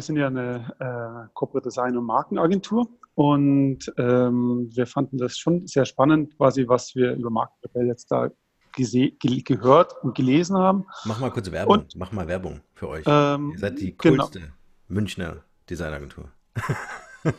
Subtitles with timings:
[0.00, 5.84] sind ja eine äh, Corporate Design und Markenagentur und ähm, wir fanden das schon sehr
[5.84, 8.30] spannend, quasi was wir über Markenrebell jetzt da
[8.76, 10.86] ge gehört und gelesen haben.
[11.04, 13.02] Mach mal kurz Werbung, und, mach mal Werbung für euch.
[13.08, 14.22] Ähm, Ihr seid die genau.
[14.22, 14.52] coolste genau.
[14.86, 15.38] Münchner
[15.68, 16.26] Designagentur.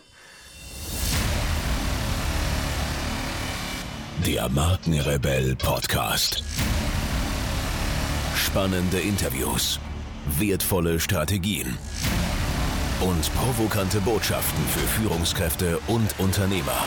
[4.25, 6.43] Der Markenrebell Podcast.
[8.35, 9.79] Spannende Interviews,
[10.37, 11.77] wertvolle Strategien
[13.01, 16.85] und provokante Botschaften für Führungskräfte und Unternehmer.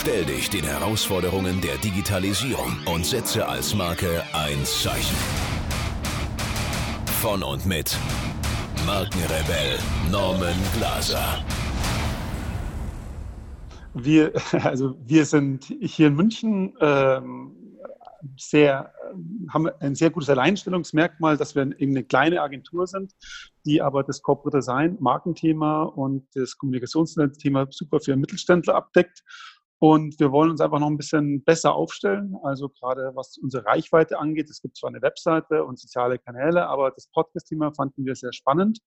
[0.00, 5.16] Stell dich den Herausforderungen der Digitalisierung und setze als Marke ein Zeichen.
[7.20, 7.96] Von und mit
[8.86, 9.78] Markenrebell
[10.10, 11.44] Norman Glaser.
[13.94, 14.32] Wir,
[14.64, 17.52] also wir sind hier in München ähm,
[18.36, 18.92] sehr,
[19.52, 23.12] haben ein sehr gutes Alleinstellungsmerkmal, dass wir eine kleine Agentur sind,
[23.64, 29.22] die aber das Corporate Design, Markenthema und das Kommunikationsthema super für Mittelständler abdeckt.
[29.82, 32.36] Und wir wollen uns einfach noch ein bisschen besser aufstellen.
[32.42, 34.50] Also gerade was unsere Reichweite angeht.
[34.50, 38.80] Es gibt zwar eine Webseite und soziale Kanäle, aber das Podcast-Thema fanden wir sehr spannend.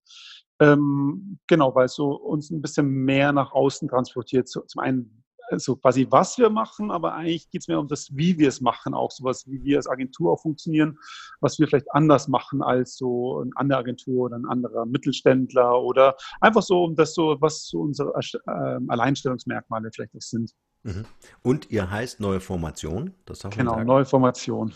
[0.59, 4.47] Ähm, genau, weil es so uns ein bisschen mehr nach außen transportiert.
[4.47, 5.22] Zum einen
[5.59, 8.61] so quasi, was wir machen, aber eigentlich geht es mehr um das, wie wir es
[8.61, 10.97] machen, auch sowas, wie wir als Agentur auch funktionieren,
[11.39, 16.15] was wir vielleicht anders machen als so eine andere Agentur oder ein anderer Mittelständler oder
[16.41, 20.53] einfach so um das so, was so unsere äh, Alleinstellungsmerkmale vielleicht auch sind.
[20.83, 21.05] Mhm.
[21.41, 23.87] Und ihr heißt Neue Formation, das darf Genau, sagen.
[23.87, 24.73] Neue Formation.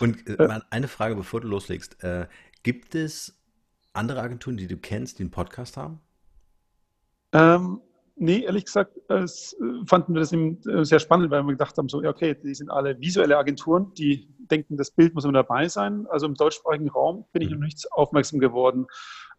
[0.00, 2.02] Und äh, äh, eine Frage, bevor du loslegst.
[2.02, 2.26] Äh,
[2.62, 3.38] gibt es
[3.92, 6.00] andere Agenturen, die du kennst, die einen Podcast haben?
[7.32, 7.80] Ähm,
[8.16, 11.76] Nee, ehrlich gesagt es, äh, fanden wir das eben äh, sehr spannend, weil wir gedacht
[11.76, 15.68] haben, so, okay, die sind alle visuelle Agenturen, die denken, das Bild muss immer dabei
[15.68, 16.06] sein.
[16.08, 17.64] Also im deutschsprachigen Raum bin ich noch mhm.
[17.64, 18.86] nichts aufmerksam geworden,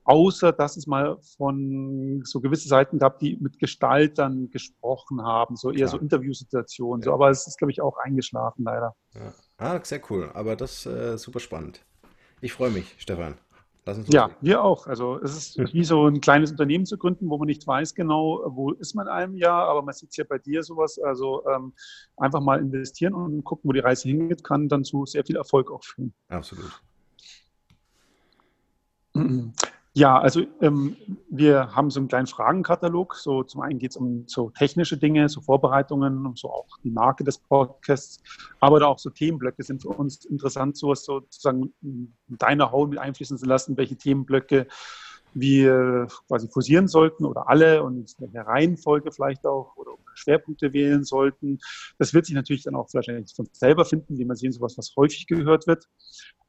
[0.03, 5.69] außer dass es mal von so gewisse Seiten gab, die mit Gestaltern gesprochen haben, so
[5.69, 5.89] eher Klar.
[5.89, 7.01] so Interviewsituationen.
[7.01, 7.05] Ja.
[7.05, 8.93] So, aber es ist, glaube ich, auch eingeschlafen, leider.
[9.13, 9.33] Ja.
[9.57, 10.31] Ah, sehr cool.
[10.33, 11.85] Aber das ist äh, super spannend.
[12.41, 13.35] Ich freue mich, Stefan
[14.07, 14.87] ja, wir auch.
[14.87, 18.41] Also es ist wie so ein kleines Unternehmen zu gründen, wo man nicht weiß genau,
[18.47, 20.99] wo ist man in einem Jahr, aber man sieht ja bei dir sowas.
[20.99, 21.73] Also ähm,
[22.17, 25.71] einfach mal investieren und gucken, wo die Reise hingeht, kann dann zu sehr viel Erfolg
[25.71, 26.13] auch führen.
[26.29, 26.81] Absolut.
[29.97, 30.97] Ja, also ähm,
[31.29, 33.15] wir haben so einen kleinen Fragenkatalog.
[33.15, 36.91] So zum einen geht es um so technische Dinge, so Vorbereitungen, um so auch die
[36.91, 38.21] Marke des Podcasts,
[38.59, 42.99] aber da auch so Themenblöcke sind für uns interessant, sowas sozusagen in deiner Haut mit
[42.99, 44.67] einfließen zu lassen, welche Themenblöcke
[45.33, 51.59] wir quasi fusieren sollten oder alle und eine Reihenfolge vielleicht auch oder Schwerpunkte wählen sollten.
[51.99, 54.93] Das wird sich natürlich dann auch wahrscheinlich von selber finden, wie man sehen, sowas, was
[54.95, 55.87] häufig gehört wird.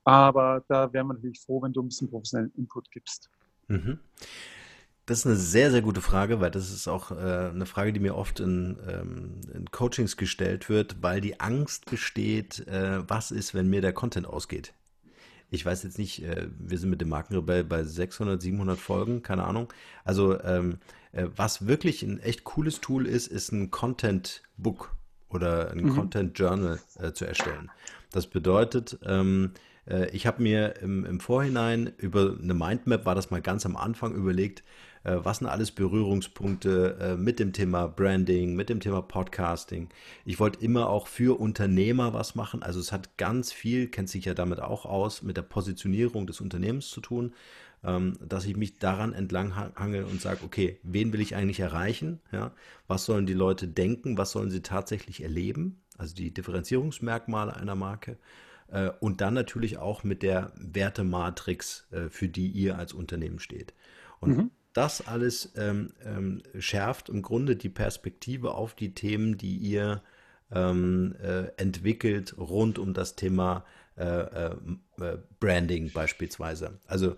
[0.07, 3.29] Aber da wären wir natürlich froh, wenn du ein bisschen professionellen Input gibst.
[3.67, 3.99] Mhm.
[5.05, 7.99] Das ist eine sehr, sehr gute Frage, weil das ist auch äh, eine Frage, die
[7.99, 13.53] mir oft in, ähm, in, Coachings gestellt wird, weil die Angst besteht, äh, was ist,
[13.53, 14.75] wenn mir der Content ausgeht.
[15.51, 19.45] Ich weiß jetzt nicht, äh, wir sind mit dem Markenrebell bei 600, 700 Folgen, keine
[19.45, 19.73] Ahnung.
[20.05, 20.79] Also ähm,
[21.11, 24.95] äh, was wirklich ein echt cooles Tool ist, ist ein Content Book
[25.31, 25.95] oder ein mhm.
[25.95, 27.73] Content Journal äh, zu erstellen.
[28.13, 29.53] Das bedeutet, ähm,
[29.89, 33.77] äh, ich habe mir im, im, Vorhinein über eine Mindmap, war das mal ganz am
[33.77, 34.63] Anfang, überlegt,
[35.05, 39.89] äh, was sind alles Berührungspunkte äh, mit dem Thema Branding, mit dem Thema Podcasting.
[40.25, 42.63] Ich wollte immer auch für Unternehmer was machen.
[42.63, 46.41] Also es hat ganz viel, kennt sich ja damit auch aus, mit der Positionierung des
[46.41, 47.33] Unternehmens zu tun
[47.85, 52.21] ähm, dass ich mich daran entlang hangel und sage, okay, wen will ich eigentlich erreichen?
[52.33, 52.53] Ja?
[52.87, 54.19] Was sollen die Leute denken?
[54.19, 55.81] Was sollen sie tatsächlich erleben?
[55.97, 58.19] Also die Differenzierungsmerkmale einer Marke.
[58.69, 63.75] Äh, und dann natürlich auch mit der Wertematrix, äh, für die ihr als Unternehmen steht.
[64.21, 64.51] Und mhm.
[64.73, 70.03] das alles ähm, ähm, schärft im Grunde die Perspektive auf die Themen, die ihr
[70.51, 73.65] ähm, äh, entwickelt rund um das Thema
[73.97, 74.57] äh, äh,
[75.41, 76.79] Branding beispielsweise.
[76.87, 77.17] Also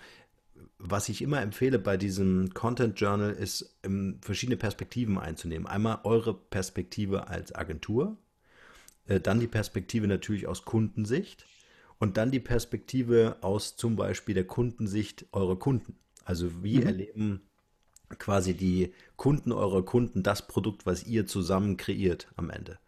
[0.79, 3.77] was ich immer empfehle bei diesem Content Journal ist,
[4.21, 5.67] verschiedene Perspektiven einzunehmen.
[5.67, 8.17] Einmal eure Perspektive als Agentur,
[9.09, 11.47] dann die Perspektive natürlich aus Kundensicht
[11.99, 15.97] und dann die Perspektive aus zum Beispiel der Kundensicht eurer Kunden.
[16.25, 16.87] Also wie mhm.
[16.87, 17.41] erleben
[18.19, 22.79] quasi die Kunden eurer Kunden das Produkt, was ihr zusammen kreiert am Ende.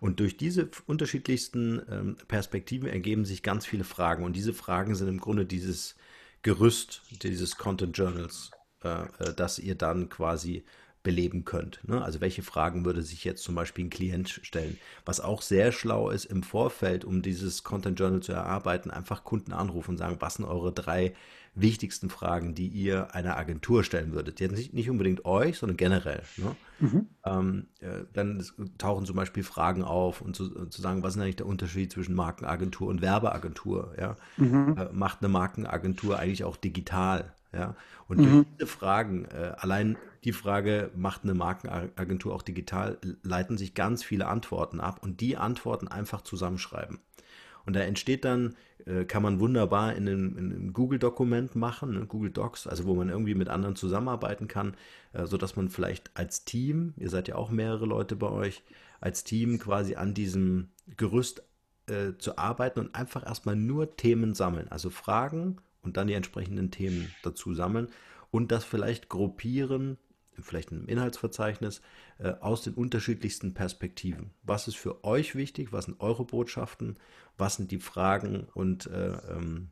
[0.00, 4.24] Und durch diese unterschiedlichsten ähm, Perspektiven ergeben sich ganz viele Fragen.
[4.24, 5.96] Und diese Fragen sind im Grunde dieses
[6.42, 8.52] Gerüst dieses Content Journals,
[8.84, 10.64] äh, äh das ihr dann quasi
[11.08, 11.80] beleben könnt.
[11.88, 12.04] Ne?
[12.04, 14.76] Also welche Fragen würde sich jetzt zum Beispiel ein Klient stellen?
[15.06, 19.54] Was auch sehr schlau ist im Vorfeld, um dieses Content Journal zu erarbeiten, einfach Kunden
[19.54, 21.14] anrufen und sagen, was sind eure drei
[21.54, 24.38] wichtigsten Fragen, die ihr einer Agentur stellen würdet?
[24.38, 26.20] Jetzt nicht, nicht unbedingt euch, sondern generell.
[26.36, 26.56] Ne?
[26.78, 27.06] Mhm.
[27.24, 28.44] Ähm, äh, dann
[28.76, 32.14] tauchen zum Beispiel Fragen auf und zu, zu, sagen, was ist eigentlich der Unterschied zwischen
[32.14, 33.94] Markenagentur und Werbeagentur?
[33.98, 34.16] Ja?
[34.36, 34.76] Mhm.
[34.76, 37.32] Äh, macht eine Markenagentur eigentlich auch digital?
[37.54, 37.76] Ja?
[38.08, 38.44] Und mhm.
[38.58, 44.26] diese Fragen, äh, allein die Frage, macht eine Markenagentur auch digital, leiten sich ganz viele
[44.26, 46.98] Antworten ab und die Antworten einfach zusammenschreiben.
[47.66, 48.56] Und da entsteht dann,
[48.86, 53.10] äh, kann man wunderbar in einem, einem Google-Dokument machen, ne, Google Docs, also wo man
[53.10, 54.74] irgendwie mit anderen zusammenarbeiten kann,
[55.12, 58.62] äh, sodass man vielleicht als Team, ihr seid ja auch mehrere Leute bei euch,
[59.00, 61.42] als Team quasi an diesem Gerüst
[61.88, 66.70] äh, zu arbeiten und einfach erstmal nur Themen sammeln, also Fragen und dann die entsprechenden
[66.70, 67.88] Themen dazu sammeln
[68.30, 69.98] und das vielleicht gruppieren,
[70.42, 71.80] vielleicht in einem Inhaltsverzeichnis,
[72.18, 74.30] äh, aus den unterschiedlichsten Perspektiven.
[74.42, 75.72] Was ist für euch wichtig?
[75.72, 76.96] Was sind eure Botschaften?
[77.36, 79.70] Was sind die Fragen und äh, ähm,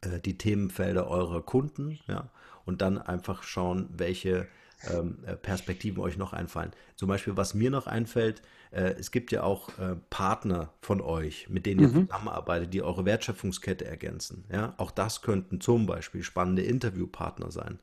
[0.00, 1.98] äh, die Themenfelder eurer Kunden?
[2.06, 2.30] Ja?
[2.64, 4.48] Und dann einfach schauen, welche
[4.88, 6.72] ähm, äh, Perspektiven euch noch einfallen.
[6.96, 11.48] Zum Beispiel, was mir noch einfällt, äh, es gibt ja auch äh, Partner von euch,
[11.48, 11.96] mit denen mhm.
[11.96, 14.44] ihr zusammenarbeitet, die eure Wertschöpfungskette ergänzen.
[14.50, 14.74] Ja?
[14.78, 17.78] Auch das könnten zum Beispiel spannende Interviewpartner sein.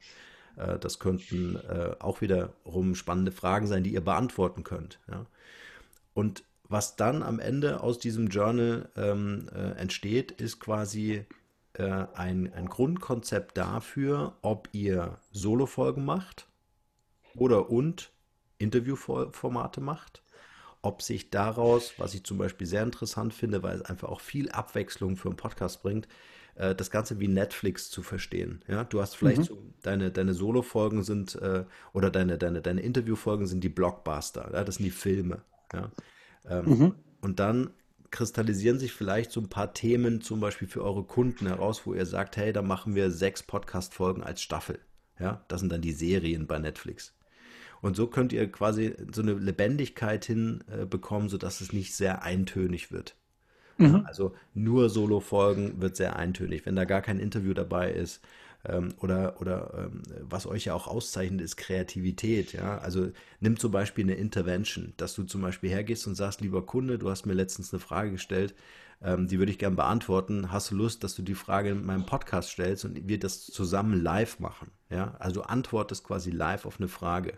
[0.58, 5.00] Äh, das könnten äh, auch wiederum spannende Fragen sein, die ihr beantworten könnt.
[5.10, 5.26] Ja?
[6.14, 11.26] Und was dann am Ende aus diesem Journal ähm, äh, entsteht, ist quasi
[11.80, 16.48] ein, ein Grundkonzept dafür, ob ihr Solo-Folgen macht
[17.36, 18.10] oder und
[18.58, 20.24] Interviewformate macht.
[20.82, 24.50] Ob sich daraus, was ich zum Beispiel sehr interessant finde, weil es einfach auch viel
[24.50, 26.08] Abwechslung für einen Podcast bringt,
[26.58, 28.64] äh, das Ganze wie Netflix zu verstehen.
[28.68, 29.44] Ja, du hast vielleicht mhm.
[29.44, 34.64] so, deine, deine Solo-Folgen sind äh, oder deine, deine, deine Interview-Folgen sind die Blockbuster, ja?
[34.64, 35.42] das sind die Filme.
[35.74, 35.92] Ja?
[36.50, 36.96] Ähm, mhm.
[37.22, 37.72] Und dann
[38.10, 42.06] kristallisieren sich vielleicht so ein paar Themen zum Beispiel für eure Kunden heraus, wo ihr
[42.06, 44.80] sagt, hey, da machen wir sechs Podcast-Folgen als Staffel.
[45.20, 47.14] Ja, das sind dann die Serien bei Netflix.
[47.82, 52.92] Und so könnt ihr quasi so eine Lebendigkeit hinbekommen, äh, sodass es nicht sehr eintönig
[52.92, 53.16] wird.
[53.78, 54.04] Mhm.
[54.06, 58.22] Also nur Solo-Folgen wird sehr eintönig, wenn da gar kein Interview dabei ist.
[58.66, 62.54] Ähm, oder oder ähm, was euch ja auch auszeichnet, ist Kreativität.
[62.54, 62.80] Ja?
[62.80, 66.98] Also nimm zum Beispiel eine Intervention, dass du zum Beispiel hergehst und sagst, lieber Kunde,
[66.98, 68.56] du hast mir letztens eine Frage gestellt,
[69.02, 70.52] ähm, die würde ich gerne beantworten.
[70.52, 74.02] Hast du Lust, dass du die Frage in meinem Podcast stellst und wir das zusammen
[74.02, 74.72] live machen?
[74.90, 75.16] Ja?
[75.20, 77.38] Also du antwortest quasi live auf eine Frage.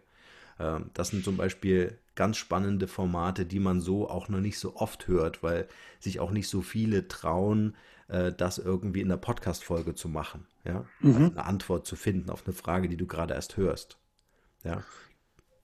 [0.93, 5.07] Das sind zum Beispiel ganz spannende Formate, die man so auch noch nicht so oft
[5.07, 5.69] hört, weil
[6.01, 7.77] sich auch nicht so viele trauen,
[8.09, 10.45] äh, das irgendwie in der Podcast-Folge zu machen.
[10.65, 10.83] Ja?
[10.99, 11.15] Mhm.
[11.15, 13.99] Also eine Antwort zu finden auf eine Frage, die du gerade erst hörst.
[14.65, 14.83] Ja?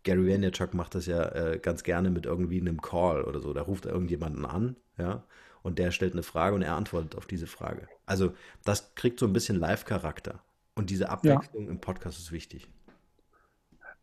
[0.03, 3.51] Gary Vaynerchuk macht das ja äh, ganz gerne mit irgendwie einem Call oder so.
[3.51, 5.25] Da ruft er irgendjemanden an, ja,
[5.61, 7.89] und der stellt eine Frage und er antwortet auf diese Frage.
[8.05, 10.41] Also das kriegt so ein bisschen Live-Charakter.
[10.73, 11.71] Und diese Abwechslung ja.
[11.71, 12.69] im Podcast ist wichtig.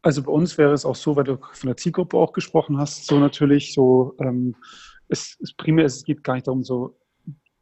[0.03, 3.07] Also bei uns wäre es auch so, weil du von der Zielgruppe auch gesprochen hast,
[3.07, 4.57] so natürlich so, ähm,
[5.09, 6.97] es, es primär, es geht gar nicht darum, so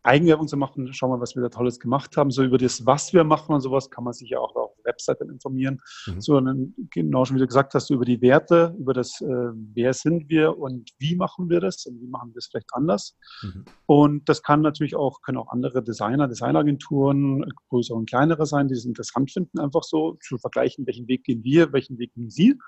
[0.02, 2.30] Eigenwerbung zu machen, schauen wir, was wir da Tolles gemacht haben.
[2.30, 4.92] So über das, was wir machen und sowas, kann man sich ja auch auf der
[4.92, 5.80] Website informieren.
[6.06, 6.20] Mhm.
[6.20, 10.28] Sondern genau schon wie du gesagt hast, über die Werte, über das, äh, wer sind
[10.28, 13.16] wir und wie machen wir das und wie machen wir das vielleicht anders.
[13.42, 13.64] Mhm.
[13.86, 18.74] Und das kann natürlich auch, können auch andere Designer, Designagenturen, größere und kleinere sein, die
[18.74, 22.58] es interessant finden, einfach so zu vergleichen, welchen Weg gehen wir, welchen Weg gehen sie.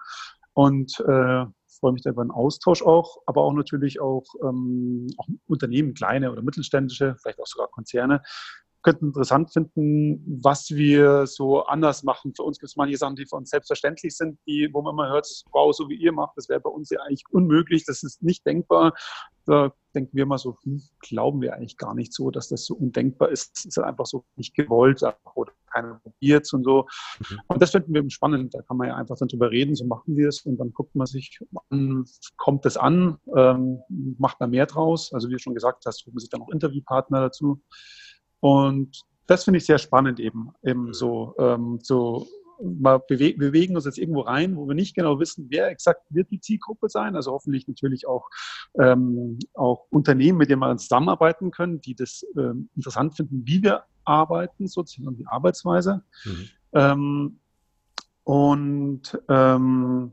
[0.55, 1.47] Und äh,
[1.83, 6.31] freue mich da über einen Austausch auch, aber auch natürlich auch, ähm, auch Unternehmen, kleine
[6.31, 8.23] oder mittelständische, vielleicht auch sogar Konzerne,
[8.83, 12.35] könnten interessant finden, was wir so anders machen.
[12.35, 15.09] Für uns gibt es manche Sachen, die für uns selbstverständlich sind, die, wo man immer
[15.09, 18.23] hört, wow, so wie ihr macht, das wäre bei uns ja eigentlich unmöglich, das ist
[18.23, 18.95] nicht denkbar.
[19.45, 22.75] Da denken wir mal so, hm, glauben wir eigentlich gar nicht so, dass das so
[22.75, 23.59] undenkbar ist.
[23.59, 25.03] Es ist einfach so nicht gewollt
[25.35, 26.87] oder keiner probiert und so.
[27.19, 27.41] Mhm.
[27.49, 28.55] Und das finden wir spannend.
[28.55, 30.95] Da kann man ja einfach dann drüber reden, so machen wir es und dann guckt
[30.95, 32.05] man sich an,
[32.37, 33.81] kommt es an, ähm,
[34.19, 35.13] macht man mehr draus.
[35.13, 37.61] Also wie du schon gesagt hast, man sich dann auch Interviewpartner dazu.
[38.43, 40.95] Und das finde ich sehr spannend eben, eben mhm.
[40.95, 42.27] so, ähm, so
[42.61, 46.31] mal bewe bewegen uns jetzt irgendwo rein, wo wir nicht genau wissen, wer exakt wird
[46.33, 47.15] die Zielgruppe sein.
[47.15, 48.29] Also hoffentlich natürlich auch,
[48.81, 53.85] ähm, auch Unternehmen, mit denen wir zusammenarbeiten können, die das ähm, interessant finden, wie wir
[54.05, 56.03] arbeiten, sozusagen die Arbeitsweise.
[56.25, 56.49] Mhm.
[56.73, 57.39] Ähm,
[58.25, 60.13] und ähm,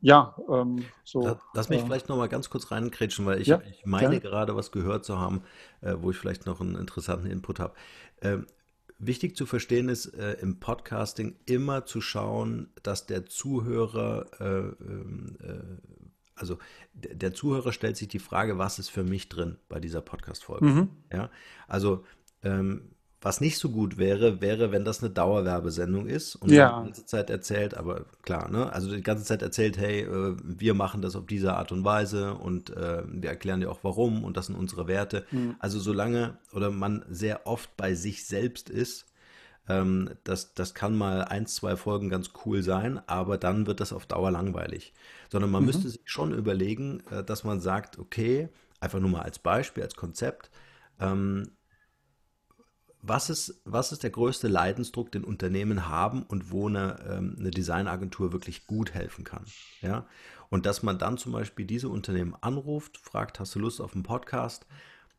[0.00, 1.38] ja, ähm, so.
[1.54, 4.20] Lass mich äh, vielleicht noch mal ganz kurz reinkrätschen, weil ich, ja, ich meine ja.
[4.20, 5.42] gerade was gehört zu haben,
[5.80, 7.74] äh, wo ich vielleicht noch einen interessanten Input habe.
[8.20, 8.46] Ähm,
[8.98, 15.36] wichtig zu verstehen ist äh, im Podcasting immer zu schauen, dass der Zuhörer, äh, ähm,
[15.42, 15.98] äh,
[16.34, 16.58] also
[16.92, 20.66] der Zuhörer stellt sich die Frage, was ist für mich drin bei dieser Podcast-Folge?
[20.66, 20.88] Mhm.
[21.12, 21.30] Ja,
[21.66, 22.04] also
[22.42, 26.78] ähm, was nicht so gut wäre, wäre, wenn das eine Dauerwerbesendung ist und ja.
[26.80, 28.72] die ganze Zeit erzählt, aber klar, ne?
[28.72, 32.34] Also die ganze Zeit erzählt, hey, äh, wir machen das auf diese Art und Weise
[32.34, 35.24] und äh, wir erklären dir auch warum und das sind unsere Werte.
[35.30, 35.56] Mhm.
[35.58, 39.06] Also solange oder man sehr oft bei sich selbst ist,
[39.68, 43.92] ähm, das, das kann mal ein, zwei Folgen ganz cool sein, aber dann wird das
[43.92, 44.92] auf Dauer langweilig.
[45.30, 45.66] Sondern man mhm.
[45.66, 49.96] müsste sich schon überlegen, äh, dass man sagt, okay, einfach nur mal als Beispiel, als
[49.96, 50.50] Konzept,
[51.00, 51.50] ähm,
[53.08, 57.50] was ist, was ist der größte Leidensdruck, den Unternehmen haben und wo eine, ähm, eine
[57.50, 59.44] Designagentur wirklich gut helfen kann?
[59.80, 60.06] Ja?
[60.48, 64.02] Und dass man dann zum Beispiel diese Unternehmen anruft, fragt, hast du Lust auf einen
[64.02, 64.66] Podcast?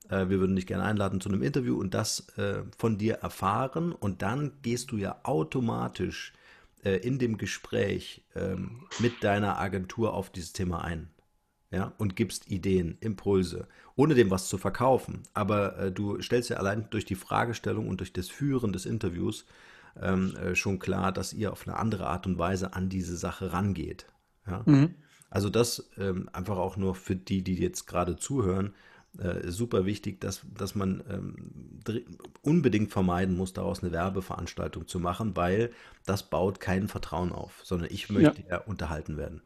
[0.10, 3.92] Äh, wir würden dich gerne einladen zu einem Interview und das äh, von dir erfahren.
[3.92, 6.34] Und dann gehst du ja automatisch
[6.84, 11.10] äh, in dem Gespräch ähm, mit deiner Agentur auf dieses Thema ein
[11.72, 15.24] ja, und gibst Ideen, Impulse, ohne dem was zu verkaufen.
[15.34, 19.46] Aber äh, du stellst ja allein durch die Fragestellung und durch das Führen des Interviews
[20.02, 23.52] ähm, äh, schon klar, dass ihr auf eine andere Art und Weise an diese Sache
[23.52, 24.08] rangeht.
[24.46, 24.64] Ja?
[24.66, 24.96] Mhm.
[25.30, 28.74] Also das ähm, einfach auch nur für die, die jetzt gerade zuhören,
[29.18, 31.82] äh, super wichtig, dass, dass man ähm,
[32.44, 35.72] unbedingt vermeiden muss, daraus eine Werbeveranstaltung zu machen, weil
[36.06, 39.42] das baut kein Vertrauen auf, sondern ich möchte ja, ja unterhalten werden.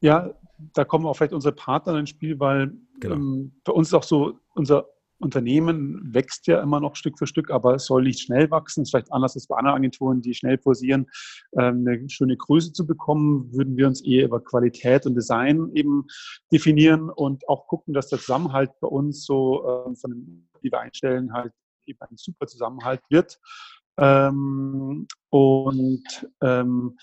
[0.00, 0.34] Ja,
[0.74, 3.16] da kommen auch vielleicht unsere Partner ins Spiel, weil genau.
[3.16, 4.86] ähm, bei uns ist auch so, unser
[5.20, 8.82] Unternehmen wächst ja immer noch Stück für Stück, aber es soll nicht schnell wachsen.
[8.82, 11.06] Es ist vielleicht anders als bei anderen Agenturen, die schnell forcieren,
[11.58, 16.06] ähm, eine schöne Größe zu bekommen, würden wir uns eher über Qualität und Design eben
[16.50, 20.80] definieren und auch gucken, dass der Zusammenhalt bei uns so ähm, von den, die wir
[20.80, 21.52] einstellen, halt
[21.86, 23.38] eben ein super Zusammenhalt wird.
[23.98, 26.98] Ähm, und ähm,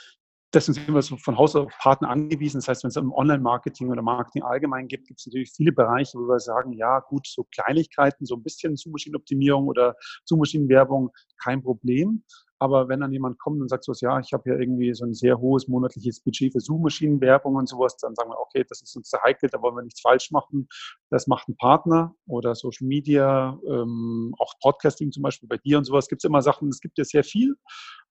[0.58, 2.58] deswegen sind wir so von Haus aus auf Partner angewiesen.
[2.58, 6.18] Das heißt, wenn es um Online-Marketing oder Marketing allgemein gibt, gibt es natürlich viele Bereiche,
[6.18, 9.96] wo wir sagen, ja gut, so Kleinigkeiten, so ein bisschen Suchmaschinenoptimierung oder
[10.26, 11.12] Suchmaschinenwerbung,
[11.42, 12.24] kein Problem.
[12.60, 15.14] Aber wenn dann jemand kommt und sagt so, ja, ich habe ja irgendwie so ein
[15.14, 19.10] sehr hohes monatliches Budget für Suchmaschinenwerbung und sowas, dann sagen wir, okay, das ist uns
[19.10, 20.68] zu heikel, da wollen wir nichts falsch machen.
[21.12, 25.84] Das macht ein Partner oder Social Media, ähm, auch Podcasting zum Beispiel bei dir und
[25.84, 26.08] sowas.
[26.08, 27.56] Gibt es immer Sachen, es gibt ja sehr viel.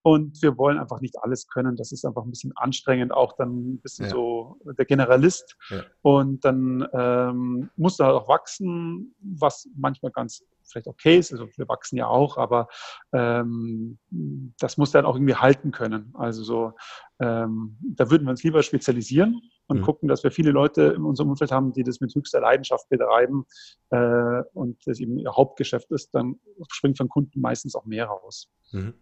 [0.06, 1.74] Und wir wollen einfach nicht alles können.
[1.74, 4.12] Das ist einfach ein bisschen anstrengend, auch dann ein bisschen ja.
[4.12, 5.56] so der Generalist.
[5.68, 5.82] Ja.
[6.02, 11.32] Und dann ähm, muss da halt auch wachsen, was manchmal ganz vielleicht okay ist.
[11.32, 12.68] Also wir wachsen ja auch, aber
[13.12, 13.98] ähm,
[14.60, 16.12] das muss dann auch irgendwie halten können.
[16.14, 16.72] Also so,
[17.18, 19.82] ähm, da würden wir uns lieber spezialisieren und mhm.
[19.82, 23.44] gucken, dass wir viele Leute in unserem Umfeld haben, die das mit höchster Leidenschaft betreiben
[23.90, 26.38] äh, und das eben ihr Hauptgeschäft ist, dann
[26.70, 28.48] springt von Kunden meistens auch mehr raus.
[28.70, 28.94] Mhm.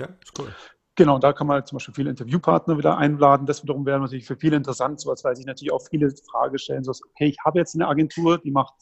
[0.00, 0.48] Ja, ist cool.
[0.96, 3.46] Genau, da kann man zum Beispiel viele Interviewpartner wieder einladen.
[3.46, 6.58] Das wiederum wäre natürlich für viele interessant, so als weil sich natürlich auch viele Fragen
[6.58, 8.74] stellen, so, okay, ich habe jetzt eine Agentur, die macht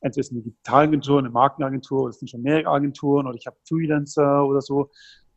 [0.00, 4.44] entweder eine Digitalagentur, eine Markenagentur, oder es sind schon mehrere Agenturen oder ich habe Freelancer
[4.46, 4.90] oder so.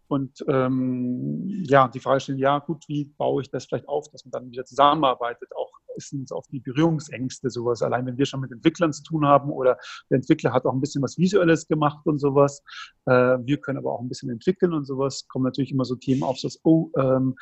[0.08, 4.26] Und ähm, ja, die Frage stellen, ja gut, wie baue ich das vielleicht auf, dass
[4.26, 7.82] man dann wieder zusammenarbeitet, auch sind auf die Berührungsängste sowas.
[7.82, 9.78] Allein wenn wir schon mit Entwicklern zu tun haben oder
[10.10, 12.64] der Entwickler hat auch ein bisschen was Visuelles gemacht und sowas.
[13.06, 15.28] Äh, wir können aber auch ein bisschen entwickeln und sowas.
[15.28, 17.36] Kommen natürlich immer so Themen auf, so oh, ähm,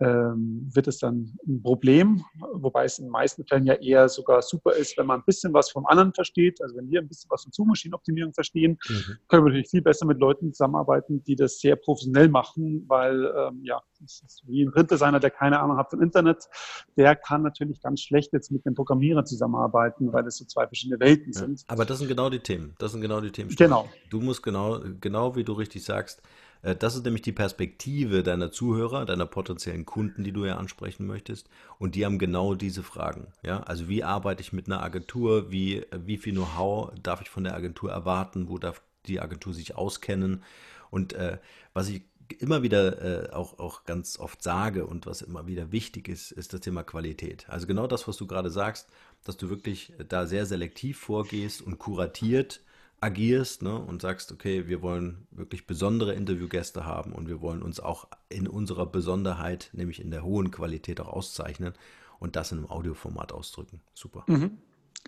[0.00, 2.22] ähm, wird es dann ein Problem,
[2.54, 5.52] wobei es in den meisten Fällen ja eher sogar super ist, wenn man ein bisschen
[5.54, 6.60] was vom anderen versteht.
[6.62, 9.16] Also wenn wir ein bisschen was von Suchmaschinenoptimierung verstehen, mhm.
[9.28, 13.60] können wir natürlich viel besser mit Leuten zusammenarbeiten, die das sehr professionell machen, weil ähm,
[13.62, 13.95] ja, ist
[14.44, 16.48] wie ein Printdesigner, der keine Ahnung hat vom Internet,
[16.96, 21.00] der kann natürlich ganz schlecht jetzt mit dem Programmierer zusammenarbeiten, weil es so zwei verschiedene
[21.00, 21.64] Welten ja, sind.
[21.68, 22.74] Aber das sind genau die Themen.
[22.78, 23.50] Das sind genau die Themen.
[23.54, 23.88] Genau.
[24.10, 26.22] Du musst genau, genau wie du richtig sagst,
[26.62, 31.06] äh, das ist nämlich die Perspektive deiner Zuhörer, deiner potenziellen Kunden, die du ja ansprechen
[31.06, 31.48] möchtest.
[31.78, 33.28] Und die haben genau diese Fragen.
[33.42, 35.50] Ja, also wie arbeite ich mit einer Agentur?
[35.50, 38.48] Wie, wie viel Know-how darf ich von der Agentur erwarten?
[38.48, 40.42] Wo darf die Agentur sich auskennen?
[40.90, 41.38] Und äh,
[41.72, 42.02] was ich
[42.38, 46.52] immer wieder äh, auch, auch ganz oft sage und was immer wieder wichtig ist, ist
[46.52, 47.48] das Thema Qualität.
[47.48, 48.88] Also genau das, was du gerade sagst,
[49.24, 52.60] dass du wirklich da sehr selektiv vorgehst und kuratiert
[53.00, 57.78] agierst ne, und sagst, okay, wir wollen wirklich besondere Interviewgäste haben und wir wollen uns
[57.78, 61.74] auch in unserer Besonderheit, nämlich in der hohen Qualität auch auszeichnen
[62.18, 63.80] und das in einem Audioformat ausdrücken.
[63.92, 64.24] Super.
[64.26, 64.58] Mhm.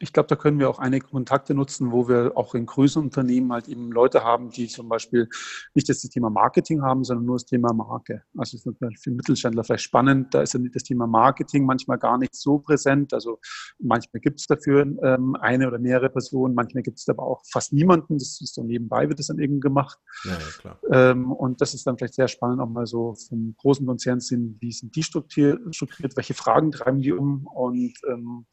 [0.00, 3.52] Ich glaube, da können wir auch einige Kontakte nutzen, wo wir auch in größeren Unternehmen
[3.52, 5.28] halt eben Leute haben, die zum Beispiel
[5.75, 8.23] nicht das Thema Marketing haben, sondern nur das Thema Marke.
[8.37, 10.33] Also das ist für Mittelständler vielleicht spannend.
[10.35, 13.12] Da ist ja das Thema Marketing manchmal gar nicht so präsent.
[13.12, 13.40] Also
[13.78, 17.73] manchmal gibt es dafür ähm, eine oder mehrere Personen, manchmal gibt es aber auch fast
[17.73, 18.19] niemanden.
[18.19, 19.99] Das ist so nebenbei wird das dann eben gemacht.
[20.25, 20.78] Ja, klar.
[20.93, 24.59] Ähm, und das ist dann vielleicht sehr spannend, auch mal so vom großen Konzern sind,
[24.61, 28.47] wie sind die strukturiert, welche Fragen treiben die um und ähm,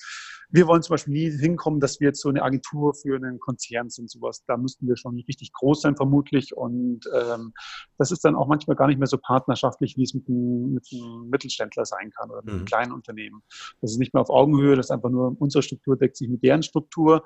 [0.56, 3.90] wir wollen zum Beispiel nie hinkommen, dass wir jetzt so eine Agentur für einen Konzern
[3.90, 4.44] sind, sowas.
[4.48, 6.56] Da müssten wir schon richtig groß sein, vermutlich.
[6.56, 7.54] Und ähm,
[7.98, 10.88] das ist dann auch manchmal gar nicht mehr so partnerschaftlich, wie es mit einem, mit
[10.92, 12.66] einem Mittelständler sein kann oder mit einem mhm.
[12.66, 13.42] kleinen Unternehmen.
[13.82, 16.42] Das ist nicht mehr auf Augenhöhe, das ist einfach nur unsere Struktur deckt sich mit
[16.42, 17.24] deren Struktur.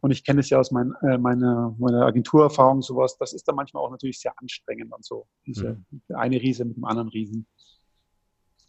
[0.00, 3.16] Und ich kenne es ja aus mein, äh, meiner, meiner Agenturerfahrung, sowas.
[3.18, 5.26] Das ist dann manchmal auch natürlich sehr anstrengend und so.
[5.46, 6.02] Diese, mhm.
[6.14, 7.46] Eine Riese mit dem anderen Riesen.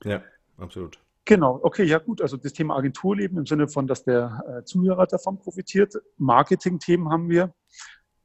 [0.03, 0.23] Ja,
[0.57, 0.97] absolut.
[1.27, 2.22] Genau, okay, ja gut.
[2.22, 5.93] Also das Thema Agenturleben im Sinne von, dass der äh, Zuhörer davon profitiert.
[6.17, 7.53] Marketing-Themen haben wir.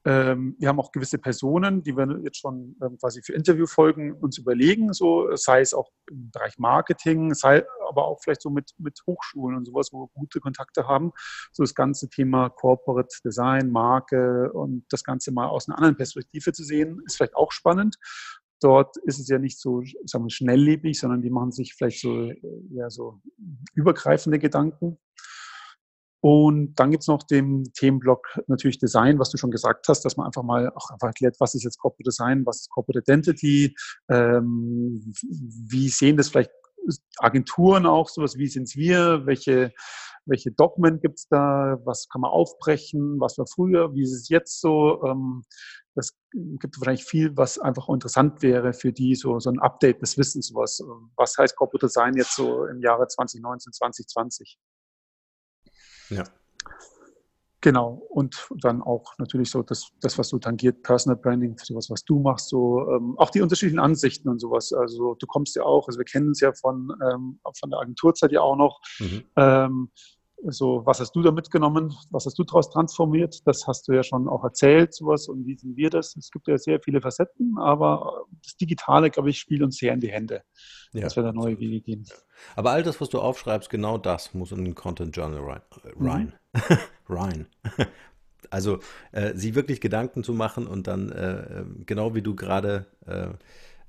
[0.05, 4.39] Ähm, wir haben auch gewisse Personen, die wir jetzt schon ähm, quasi für Interviewfolgen uns
[4.39, 9.01] überlegen, so sei es auch im Bereich Marketing, sei aber auch vielleicht so mit, mit
[9.07, 11.13] Hochschulen und sowas, wo wir gute Kontakte haben.
[11.53, 16.53] So das ganze Thema Corporate Design, Marke und das Ganze mal aus einer anderen Perspektive
[16.53, 17.97] zu sehen, ist vielleicht auch spannend.
[18.63, 22.31] Dort ist es ja nicht so sagen wir, schnelllebig, sondern die machen sich vielleicht so,
[22.71, 23.21] ja, so
[23.75, 24.99] übergreifende Gedanken.
[26.25, 30.17] Und dann gibt es noch den Themenblock natürlich Design, was du schon gesagt hast, dass
[30.17, 33.75] man einfach mal auch einfach erklärt, was ist jetzt Corporate Design, was ist Corporate Identity,
[34.09, 35.13] ähm,
[35.69, 36.53] wie sehen das vielleicht
[37.19, 39.73] Agenturen auch, sowas, wie sind wir, welche,
[40.27, 44.29] welche Dogmen gibt es da, was kann man aufbrechen, was war früher, wie ist es
[44.29, 45.03] jetzt so.
[45.05, 45.43] Ähm,
[45.95, 50.17] das gibt wahrscheinlich viel, was einfach interessant wäre für die, so, so ein Update des
[50.17, 50.81] Wissens, was,
[51.17, 54.59] was heißt Corporate Design jetzt so im Jahre 2019, 2020.
[56.09, 56.25] Ja.
[57.63, 62.05] Genau, und dann auch natürlich so das, das was du tangiert, Personal Branding, sowas, was
[62.05, 64.73] du machst, so ähm, auch die unterschiedlichen Ansichten und sowas.
[64.73, 68.33] Also du kommst ja auch, also wir kennen uns ja von, ähm, von der Agenturzeit
[68.33, 68.81] ja auch noch.
[68.99, 69.23] Mhm.
[69.37, 69.91] Ähm,
[70.49, 71.95] so, was hast du da mitgenommen?
[72.11, 73.47] Was hast du daraus transformiert?
[73.47, 75.29] Das hast du ja schon auch erzählt, sowas.
[75.29, 76.17] Und wie sehen wir das?
[76.17, 80.01] Es gibt ja sehr viele Facetten, aber das Digitale, glaube ich, spielt uns sehr in
[80.01, 80.43] die Hände,
[80.93, 82.07] ja, dass wir da neue Wege gehen.
[82.57, 85.63] Aber all das, was du aufschreibst, genau das muss in den Content Journal rein.
[85.97, 86.37] Mhm.
[87.09, 87.47] rein.
[88.51, 88.81] also,
[89.13, 93.29] äh, sich wirklich Gedanken zu machen und dann, äh, äh genau wie du gerade äh,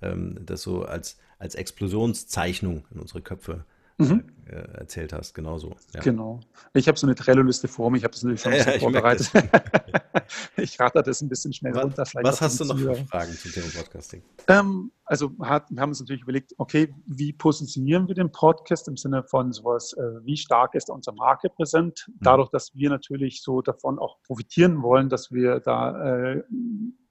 [0.01, 3.65] ähm, das so als, als Explosionszeichnung in unsere Köpfe
[3.97, 4.23] mhm.
[4.45, 5.75] äh, erzählt hast, genauso.
[5.93, 6.01] Ja.
[6.01, 6.39] Genau.
[6.73, 9.31] Ich habe so eine Trello-Liste vor mir, ich habe das natürlich schon ja, vorbereitet.
[10.57, 12.03] ich rate das ein bisschen schnell was, runter.
[12.21, 14.21] was hast du noch für Fragen zum Thema Podcasting?
[14.47, 18.97] Ähm, also hat, wir haben uns natürlich überlegt, okay, wie positionieren wir den Podcast im
[18.97, 22.05] Sinne von sowas, äh, wie stark ist unser Marke präsent?
[22.07, 22.13] Mhm.
[22.21, 26.43] Dadurch, dass wir natürlich so davon auch profitieren wollen, dass wir da äh,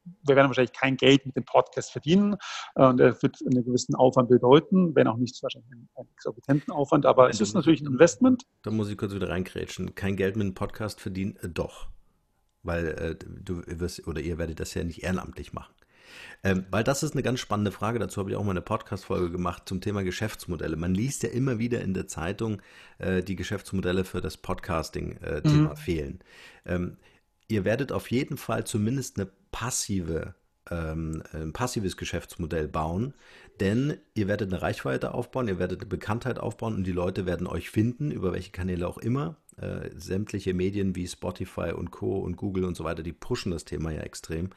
[0.05, 2.37] wir werden wahrscheinlich kein Geld mit dem Podcast verdienen
[2.75, 7.29] und er wird einen gewissen Aufwand bedeuten, wenn auch nicht wahrscheinlich einen, exorbitanten Aufwand, aber
[7.29, 8.45] es ist natürlich ein Investment.
[8.63, 9.95] Da muss ich kurz wieder reingrätschen.
[9.95, 11.89] Kein Geld mit dem Podcast verdienen, äh, doch.
[12.63, 15.75] Weil äh, du wirst oder ihr werdet das ja nicht ehrenamtlich machen.
[16.45, 17.99] Ähm, weil das ist eine ganz spannende Frage.
[17.99, 20.77] Dazu habe ich auch mal eine Podcast-Folge gemacht zum Thema Geschäftsmodelle.
[20.77, 22.61] Man liest ja immer wieder in der Zeitung,
[22.99, 25.77] äh, die Geschäftsmodelle für das Podcasting-Thema äh, mhm.
[25.77, 26.19] fehlen.
[26.67, 26.97] Ähm,
[27.49, 30.35] ihr werdet auf jeden Fall zumindest eine passive,
[30.71, 33.15] ähm, ein passives Geschäftsmodell bauen,
[33.61, 37.47] denn ihr werdet eine Reichweite aufbauen, ihr werdet eine Bekanntheit aufbauen und die Leute werden
[37.47, 39.37] euch finden, über welche Kanäle auch immer.
[39.59, 42.19] Äh, sämtliche Medien wie Spotify und Co.
[42.21, 44.51] und Google und so weiter, die pushen das Thema ja extrem.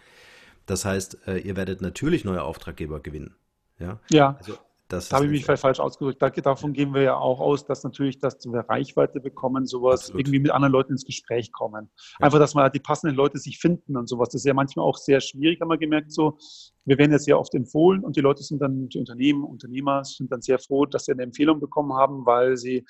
[0.66, 3.36] Das heißt, äh, ihr werdet natürlich neue Auftraggeber gewinnen.
[3.78, 4.00] Ja.
[4.10, 4.36] ja.
[4.40, 6.22] Also das da habe ich mich vielleicht falsch ausgedrückt.
[6.46, 10.22] Davon gehen wir ja auch aus, dass natürlich, dass wir Reichweite bekommen, sowas Absolut.
[10.22, 11.90] irgendwie mit anderen Leuten ins Gespräch kommen.
[12.20, 14.30] Einfach, dass man die passenden Leute sich finden und sowas.
[14.30, 16.12] Das ist ja manchmal auch sehr schwierig, haben wir gemerkt.
[16.12, 16.38] So,
[16.86, 20.32] wir werden ja sehr oft empfohlen und die Leute sind dann, die Unternehmen, Unternehmer sind
[20.32, 22.86] dann sehr froh, dass sie eine Empfehlung bekommen haben, weil sie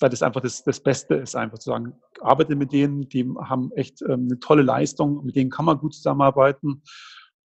[0.00, 3.70] weil das einfach das, das Beste ist, einfach zu sagen, arbeite mit denen, die haben
[3.72, 6.82] echt ähm, eine tolle Leistung, mit denen kann man gut zusammenarbeiten.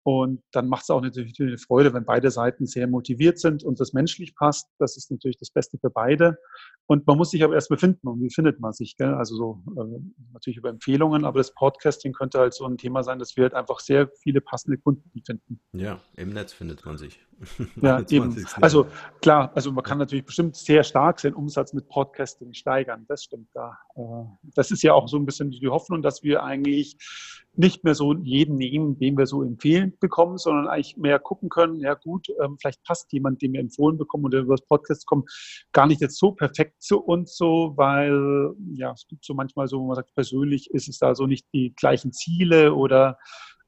[0.05, 3.79] Und dann macht es auch natürlich eine Freude, wenn beide Seiten sehr motiviert sind und
[3.79, 4.69] das menschlich passt.
[4.77, 6.37] Das ist natürlich das Beste für beide.
[6.85, 8.07] Und man muss sich aber erst befinden.
[8.07, 8.97] Und wie findet man sich?
[8.97, 9.15] Gell?
[9.15, 9.99] Also so äh,
[10.31, 13.55] natürlich über Empfehlungen, aber das Podcasting könnte halt so ein Thema sein, dass wir halt
[13.55, 15.59] einfach sehr viele passende Kunden finden.
[15.73, 17.19] Ja, im Netz findet man sich.
[17.81, 18.45] ja, eben.
[18.61, 18.85] Also
[19.21, 23.05] klar, also man kann natürlich bestimmt sehr stark seinen Umsatz mit Podcasting steigern.
[23.07, 23.75] Das stimmt da.
[23.95, 24.01] Äh,
[24.53, 26.95] das ist ja auch so ein bisschen die Hoffnung, dass wir eigentlich
[27.57, 31.79] nicht mehr so jeden nehmen, den wir so empfehlen bekommen, sondern eigentlich mehr gucken können,
[31.79, 35.25] ja gut, ähm, vielleicht passt jemand, den wir empfohlen bekommen oder über das Podcast kommen,
[35.71, 39.79] gar nicht jetzt so perfekt zu uns so, weil ja, es gibt so manchmal so,
[39.79, 43.17] wo man sagt, persönlich ist es da so nicht die gleichen Ziele oder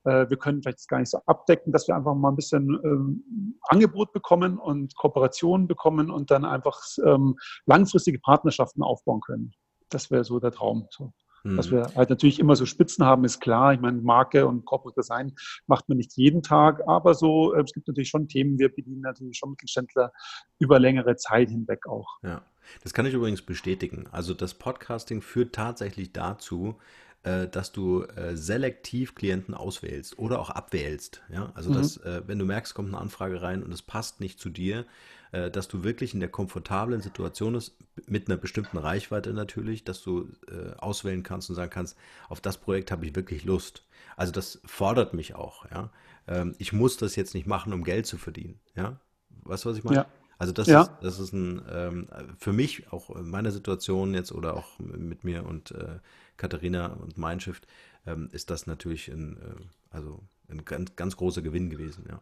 [0.03, 3.59] äh, wir können vielleicht gar nicht so abdecken, dass wir einfach mal ein bisschen ähm,
[3.63, 9.53] Angebot bekommen und Kooperationen bekommen und dann einfach ähm, langfristige Partnerschaften aufbauen können.
[9.89, 10.87] Das wäre so der Traum.
[10.91, 11.13] So.
[11.43, 11.75] Dass mhm.
[11.75, 13.73] wir halt natürlich immer so Spitzen haben, ist klar.
[13.73, 15.33] Ich meine, Marke und Corporate Design
[15.67, 19.01] macht man nicht jeden Tag, aber so, äh, es gibt natürlich schon Themen, wir bedienen
[19.01, 20.11] natürlich schon Mittelständler
[20.59, 22.17] über längere Zeit hinweg auch.
[22.23, 22.41] Ja,
[22.83, 24.05] das kann ich übrigens bestätigen.
[24.11, 26.75] Also das Podcasting führt tatsächlich dazu,
[27.23, 31.23] äh, dass du äh, selektiv Klienten auswählst oder auch abwählst.
[31.31, 31.51] Ja?
[31.55, 31.75] Also, mhm.
[31.75, 34.85] dass, wenn du merkst, kommt eine Anfrage rein und es passt nicht zu dir,
[35.31, 40.01] äh, dass du wirklich in der komfortablen Situation ist, mit einer bestimmten Reichweite natürlich, dass
[40.01, 41.97] du äh, auswählen kannst und sagen kannst,
[42.29, 43.83] auf das Projekt habe ich wirklich Lust.
[44.15, 45.89] Also das fordert mich auch, ja.
[46.27, 48.99] Ähm, ich muss das jetzt nicht machen, um Geld zu verdienen, ja.
[49.43, 49.97] Weißt du, was ich meine?
[49.97, 50.07] Ja.
[50.39, 50.81] Also das, ja.
[50.81, 55.23] ist, das ist ein, ähm, für mich auch in meiner Situation jetzt oder auch mit
[55.23, 55.99] mir und äh,
[56.37, 57.65] Katharina und Mindshift
[58.05, 62.21] ähm, ist das natürlich ein, äh, also ein ganz, ganz großer Gewinn gewesen, ja.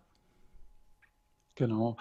[1.55, 1.97] Genau.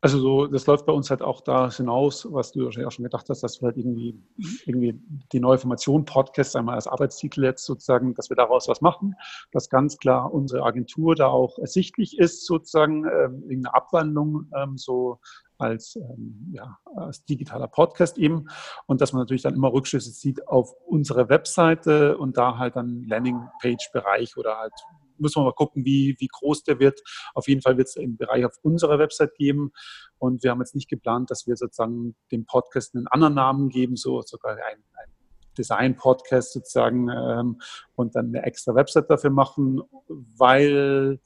[0.00, 3.02] Also so, das läuft bei uns halt auch da hinaus, was du wahrscheinlich auch schon
[3.02, 4.16] gedacht hast, dass wir halt irgendwie,
[4.64, 5.00] irgendwie
[5.32, 9.16] die neue Formation Podcast einmal als Arbeitstitel jetzt sozusagen, dass wir daraus was machen,
[9.50, 15.18] dass ganz klar unsere Agentur da auch ersichtlich ist, sozusagen ähm, irgendeine Abwandlung ähm, so
[15.58, 18.46] als, ähm, ja, als digitaler Podcast eben.
[18.86, 23.04] Und dass man natürlich dann immer Rückschlüsse sieht auf unsere Webseite und da halt dann
[23.04, 24.74] Landingpage-Bereich oder halt
[25.18, 27.00] müssen wir mal gucken, wie, wie groß der wird.
[27.34, 29.72] Auf jeden Fall wird es einen Bereich auf unserer Website geben.
[30.18, 33.96] Und wir haben jetzt nicht geplant, dass wir sozusagen dem Podcast einen anderen Namen geben,
[33.96, 35.12] so sogar ein, ein
[35.58, 37.60] Design-Podcast sozusagen ähm,
[37.96, 41.20] und dann eine extra Website dafür machen, weil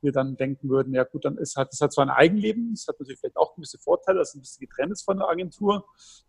[0.00, 2.86] wir dann denken würden, ja gut, dann ist hat es hat zwar ein Eigenleben, es
[2.86, 5.84] hat natürlich vielleicht auch gewisse Vorteile, dass es ein bisschen getrennt ist von der Agentur,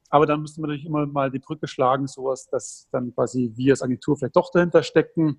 [0.10, 3.74] aber dann müsste man natürlich immer mal die Brücke schlagen, sowas, dass dann quasi wir
[3.74, 5.38] als Agentur vielleicht doch dahinter stecken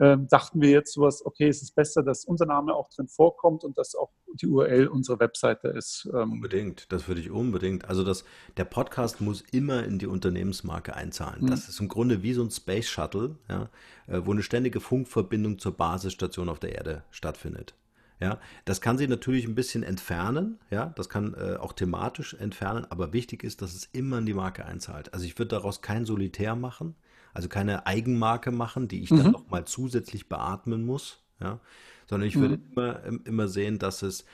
[0.00, 3.64] ähm, dachten wir jetzt sowas, okay, es ist besser, dass unser Name auch drin vorkommt
[3.64, 6.08] und dass auch die URL unserer Webseite ist.
[6.12, 6.32] Ähm.
[6.32, 7.88] Unbedingt, das würde ich unbedingt.
[7.88, 8.24] Also das,
[8.56, 11.42] der Podcast muss immer in die Unternehmensmarke einzahlen.
[11.42, 11.46] Mhm.
[11.48, 13.70] Das ist im Grunde wie so ein Space Shuttle, ja,
[14.06, 17.74] äh, wo eine ständige Funkverbindung zur Basisstation auf der Erde stattfindet.
[18.18, 22.86] Ja, das kann sich natürlich ein bisschen entfernen, ja, das kann äh, auch thematisch entfernen,
[22.88, 25.12] aber wichtig ist, dass es immer in die Marke einzahlt.
[25.12, 26.94] Also ich würde daraus kein Solitär machen,
[27.36, 29.18] also keine Eigenmarke machen, die ich mhm.
[29.18, 31.60] dann nochmal zusätzlich beatmen muss, ja,
[32.06, 32.62] sondern ich würde mhm.
[32.72, 34.24] immer, immer sehen, dass es,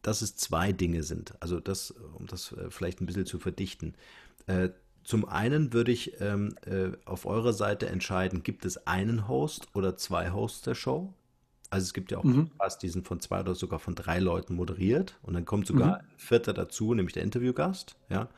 [0.00, 1.34] dass es zwei Dinge sind.
[1.40, 3.94] Also das, um das äh, vielleicht ein bisschen zu verdichten.
[4.46, 4.68] Äh,
[5.02, 9.96] zum einen würde ich ähm, äh, auf eurer Seite entscheiden, gibt es einen Host oder
[9.96, 11.12] zwei Hosts der Show?
[11.70, 12.50] Also es gibt ja auch mhm.
[12.50, 15.88] Podcasts, die sind von zwei oder sogar von drei Leuten moderiert und dann kommt sogar
[15.88, 15.94] mhm.
[15.94, 18.28] ein Vierter dazu, nämlich der Interviewgast, ja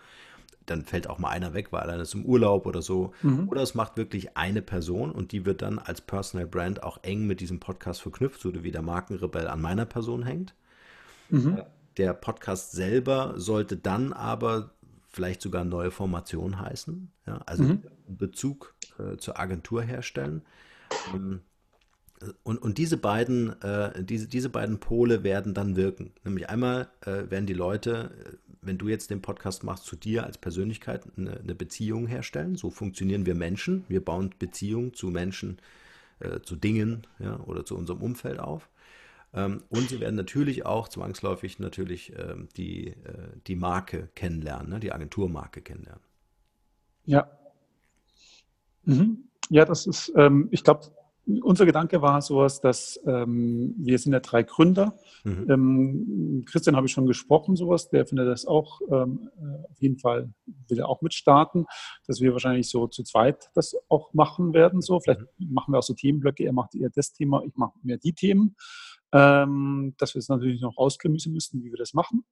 [0.70, 3.12] dann fällt auch mal einer weg, weil einer ist im Urlaub oder so.
[3.22, 3.48] Mhm.
[3.48, 7.26] Oder es macht wirklich eine Person und die wird dann als Personal Brand auch eng
[7.26, 10.54] mit diesem Podcast verknüpft, so wie der Markenrebell an meiner Person hängt.
[11.30, 11.58] Mhm.
[11.58, 11.64] Äh,
[11.96, 14.70] der Podcast selber sollte dann aber
[15.08, 17.82] vielleicht sogar neue Formation heißen, ja, also mhm.
[18.06, 20.42] Bezug äh, zur Agentur herstellen.
[21.14, 21.40] Ähm,
[22.42, 26.12] und, und diese beiden, äh, diese, diese beiden Pole werden dann wirken.
[26.24, 30.38] Nämlich einmal äh, werden die Leute wenn du jetzt den Podcast machst, zu dir als
[30.38, 32.54] Persönlichkeit eine, eine Beziehung herstellen.
[32.54, 33.84] So funktionieren wir Menschen.
[33.88, 35.58] Wir bauen Beziehungen zu Menschen,
[36.20, 38.68] äh, zu Dingen ja, oder zu unserem Umfeld auf.
[39.32, 42.94] Ähm, und sie werden natürlich auch zwangsläufig natürlich ähm, die, äh,
[43.46, 46.04] die Marke kennenlernen, ne, die Agenturmarke kennenlernen.
[47.04, 47.30] Ja.
[48.84, 49.24] Mhm.
[49.50, 50.90] Ja, das ist, ähm, ich glaube,
[51.42, 54.98] unser Gedanke war sowas, dass ähm, wir sind ja drei Gründer.
[55.24, 55.46] Mhm.
[55.50, 59.98] Ähm, Christian habe ich schon gesprochen, sowas, der findet das auch ähm, äh, auf jeden
[59.98, 60.32] Fall
[60.68, 61.66] will er auch mitstarten,
[62.06, 64.80] dass wir wahrscheinlich so zu zweit das auch machen werden.
[64.80, 65.52] So, vielleicht mhm.
[65.52, 66.44] machen wir auch so Themenblöcke.
[66.44, 68.56] Er macht eher das Thema, ich mache mehr die Themen.
[69.10, 72.24] Ähm, dass wir es natürlich noch ausklemüsen müssen, wie wir das machen.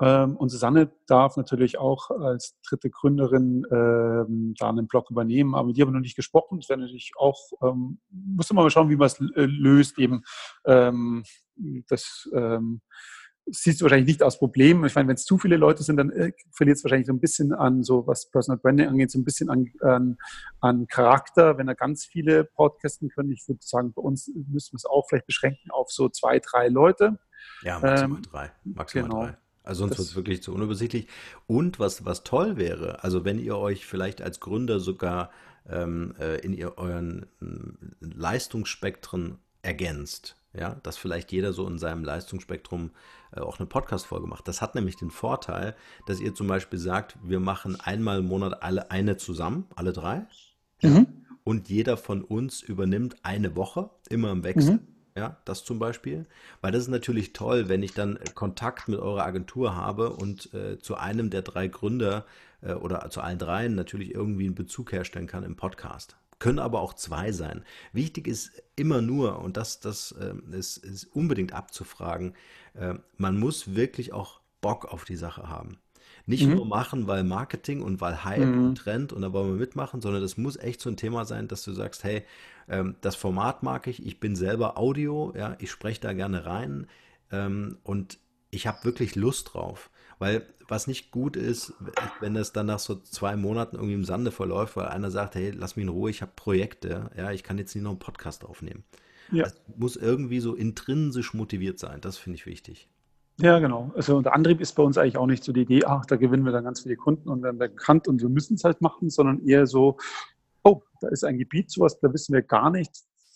[0.00, 5.68] Ähm, und Susanne darf natürlich auch als dritte Gründerin ähm, da einen Blog übernehmen, aber
[5.68, 6.58] mit ihr haben wir noch nicht gesprochen.
[6.60, 10.22] Das wäre natürlich auch, ähm, müsste man mal schauen, wie man es äh, löst, eben
[10.66, 11.24] ähm,
[11.88, 12.80] das ähm,
[13.46, 14.84] siehst du wahrscheinlich nicht als Problem.
[14.84, 17.20] Ich meine, wenn es zu viele Leute sind, dann äh, verliert es wahrscheinlich so ein
[17.20, 20.16] bisschen an, so was Personal Branding angeht, so ein bisschen an, an,
[20.60, 21.58] an Charakter.
[21.58, 25.06] Wenn da ganz viele Podcasten können, ich würde sagen, bei uns müssen wir es auch
[25.08, 27.18] vielleicht beschränken auf so zwei, drei Leute.
[27.62, 28.52] Ja, maximal ähm, drei.
[28.64, 29.22] Maximal genau.
[29.26, 29.43] drei.
[29.64, 31.08] Also sonst wird es wirklich zu unübersichtlich.
[31.46, 35.30] Und was, was toll wäre, also wenn ihr euch vielleicht als Gründer sogar
[35.68, 40.36] ähm, äh, in ihr, euren äh, Leistungsspektren ergänzt.
[40.56, 42.92] Ja, dass vielleicht jeder so in seinem Leistungsspektrum
[43.32, 44.46] äh, auch eine Podcast-Folge macht.
[44.46, 45.74] Das hat nämlich den Vorteil,
[46.06, 50.26] dass ihr zum Beispiel sagt, wir machen einmal im Monat alle eine zusammen, alle drei.
[50.80, 51.08] Mhm.
[51.42, 54.74] Und jeder von uns übernimmt eine Woche, immer im Wechsel.
[54.74, 54.93] Mhm.
[55.16, 56.26] Ja, das zum Beispiel.
[56.60, 60.78] Weil das ist natürlich toll, wenn ich dann Kontakt mit eurer Agentur habe und äh,
[60.80, 62.26] zu einem der drei Gründer
[62.62, 66.16] äh, oder zu allen dreien natürlich irgendwie einen Bezug herstellen kann im Podcast.
[66.40, 67.64] Können aber auch zwei sein.
[67.92, 72.34] Wichtig ist immer nur, und das, das äh, ist, ist unbedingt abzufragen,
[72.74, 75.78] äh, man muss wirklich auch Bock auf die Sache haben.
[76.26, 76.54] Nicht mhm.
[76.54, 78.68] nur machen, weil Marketing und weil Hype mhm.
[78.68, 81.48] und Trend und da wollen wir mitmachen, sondern das muss echt so ein Thema sein,
[81.48, 82.24] dass du sagst, hey,
[82.68, 86.86] ähm, das Format mag ich, ich bin selber Audio, ja, ich spreche da gerne rein
[87.30, 88.18] ähm, und
[88.50, 89.90] ich habe wirklich Lust drauf.
[90.18, 91.74] Weil was nicht gut ist,
[92.20, 95.50] wenn es dann nach so zwei Monaten irgendwie im Sande verläuft, weil einer sagt, hey,
[95.50, 98.44] lass mich in Ruhe, ich habe Projekte, ja, ich kann jetzt nicht noch einen Podcast
[98.44, 98.84] aufnehmen.
[99.30, 99.44] Ja.
[99.44, 102.88] Also muss irgendwie so intrinsisch motiviert sein, das finde ich wichtig.
[103.40, 103.92] Ja, genau.
[103.96, 106.44] Also der Antrieb ist bei uns eigentlich auch nicht so die Idee, ach, da gewinnen
[106.44, 109.44] wir dann ganz viele Kunden und werden bekannt und wir müssen es halt machen, sondern
[109.44, 109.96] eher so,
[110.62, 112.92] oh, da ist ein Gebiet, sowas, da wissen wir gar nicht,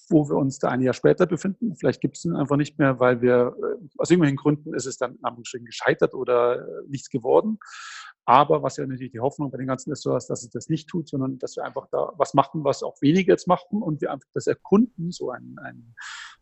[0.09, 1.77] wo wir uns da ein Jahr später befinden.
[1.77, 4.97] Vielleicht gibt es ihn einfach nicht mehr, weil wir äh, aus irgendwelchen Gründen ist es
[4.97, 5.19] dann
[5.55, 7.59] in gescheitert oder äh, nichts geworden.
[8.29, 11.09] Aber was ja natürlich die Hoffnung bei den ganzen Restaurants, dass es das nicht tut,
[11.09, 14.29] sondern dass wir einfach da was machen, was auch wenige jetzt machen und wir einfach
[14.35, 15.95] das erkunden, so ein, ein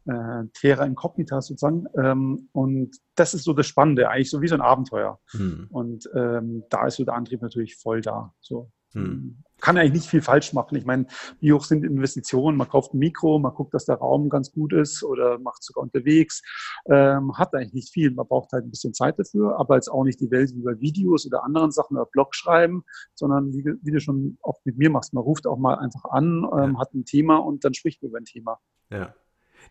[0.06, 1.86] äh, Terra Incognita sozusagen.
[1.96, 5.20] Ähm, und das ist so das Spannende, eigentlich so wie so ein Abenteuer.
[5.30, 5.68] Hm.
[5.70, 8.34] Und ähm, da ist so der Antrieb natürlich voll da.
[8.40, 8.72] So.
[8.96, 9.36] Hm.
[9.58, 10.76] Kann eigentlich nicht viel falsch machen.
[10.76, 11.06] Ich meine,
[11.40, 12.58] wie hoch sind Investitionen?
[12.58, 15.82] Man kauft ein Mikro, man guckt, dass der Raum ganz gut ist oder macht sogar
[15.82, 16.42] unterwegs.
[16.90, 18.10] Ähm, hat eigentlich nicht viel.
[18.10, 21.26] Man braucht halt ein bisschen Zeit dafür, aber jetzt auch nicht die Welt über Videos
[21.26, 25.14] oder anderen Sachen oder Blog schreiben, sondern wie, wie, du schon auch mit mir machst.
[25.14, 26.78] Man ruft auch mal einfach an, ähm, ja.
[26.78, 28.58] hat ein Thema und dann spricht man über ein Thema.
[28.90, 29.14] Ja.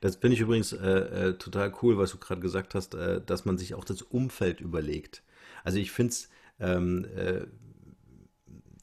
[0.01, 3.45] Das finde ich übrigens äh, äh, total cool, was du gerade gesagt hast, äh, dass
[3.45, 5.23] man sich auch das Umfeld überlegt.
[5.63, 7.45] Also ich finde es, ähm, äh,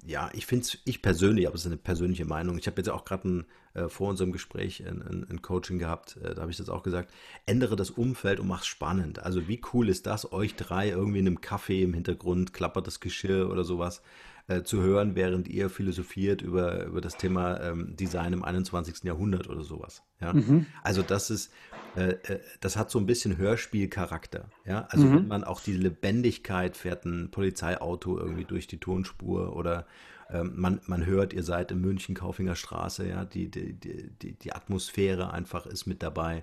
[0.05, 2.59] ja, ich finde es, ich persönlich, aber es ist eine persönliche Meinung.
[2.59, 6.35] Ich habe jetzt auch gerade äh, vor unserem Gespräch ein, ein, ein Coaching gehabt, äh,
[6.35, 7.13] da habe ich das auch gesagt.
[7.47, 9.21] Ändere das Umfeld und mach es spannend.
[9.21, 13.01] Also wie cool ist das, euch drei irgendwie in einem Kaffee im Hintergrund, klappert das
[13.01, 14.03] Geschirr oder sowas
[14.49, 19.05] äh, zu hören, während ihr philosophiert über, über das Thema ähm, Design im 21.
[19.05, 20.03] Jahrhundert oder sowas.
[20.21, 20.33] Ja?
[20.33, 20.67] Mhm.
[20.83, 21.53] Also das ist,
[21.97, 24.47] äh, äh, das hat so ein bisschen Hörspielcharakter.
[24.65, 24.87] Ja?
[24.91, 25.15] Also mhm.
[25.17, 29.87] wenn man auch die Lebendigkeit fährt, ein Polizeiauto irgendwie durch die Tonspur oder
[30.31, 34.53] ähm, man, man hört, ihr seid in München, Kaufinger Straße, ja, die, die, die, die
[34.53, 36.43] Atmosphäre einfach ist mit dabei.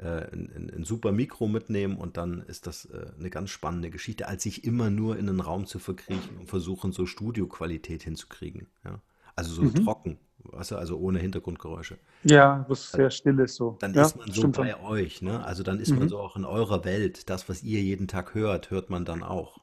[0.00, 4.28] Äh, ein, ein, super Mikro mitnehmen und dann ist das äh, eine ganz spannende Geschichte,
[4.28, 8.66] als sich immer nur in den Raum zu verkriechen und versuchen, so Studioqualität hinzukriegen.
[8.82, 9.02] Ja?
[9.36, 9.84] Also so mhm.
[9.84, 11.98] trocken, weißt du, also ohne Hintergrundgeräusche.
[12.24, 13.76] Ja, wo es sehr still ist so.
[13.80, 14.80] Dann ja, ist man so bei schon.
[14.86, 15.44] euch, ne?
[15.44, 15.98] Also dann ist mhm.
[15.98, 17.28] man so auch in eurer Welt.
[17.28, 19.58] Das, was ihr jeden Tag hört, hört man dann auch.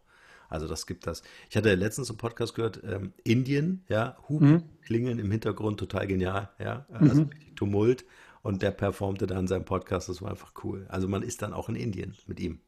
[0.49, 1.23] Also das gibt das.
[1.49, 4.63] Ich hatte letztens einen Podcast gehört, ähm, Indien, ja, Hupen, mhm.
[4.83, 7.29] Klingeln im Hintergrund, total genial, ja, also mhm.
[7.55, 8.05] Tumult
[8.47, 10.07] und der performte dann seinen Podcast.
[10.07, 10.85] Das war einfach cool.
[10.87, 12.61] Also man ist dann auch in Indien mit ihm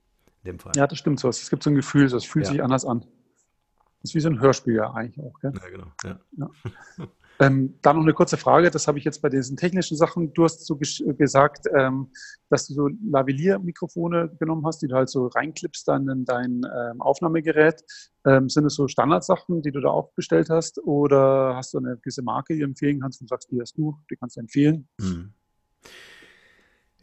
[0.44, 0.74] in dem Fall.
[0.76, 1.30] Ja, das stimmt so.
[1.30, 2.52] Es gibt so ein Gefühl, es fühlt ja.
[2.52, 3.00] sich anders an.
[4.02, 5.40] Das ist wie so ein Hörspiel ja eigentlich auch.
[5.40, 5.54] Gell?
[5.56, 5.88] Ja, genau.
[6.04, 6.20] Ja.
[6.38, 7.08] ja.
[7.42, 10.34] Ähm, dann noch eine kurze Frage, das habe ich jetzt bei diesen technischen Sachen.
[10.34, 12.12] Du hast so gesagt, ähm,
[12.50, 17.00] dass du so Lavalier-Mikrofone genommen hast, die du halt so reinklippst dann in dein ähm,
[17.00, 17.82] Aufnahmegerät.
[18.26, 20.84] Ähm, sind es so Standardsachen, die du da auch bestellt hast?
[20.84, 23.98] Oder hast du eine gewisse Marke, die du empfehlen kannst und sagst, die hast du,
[24.12, 24.90] die kannst du empfehlen?
[25.00, 25.34] Mhm.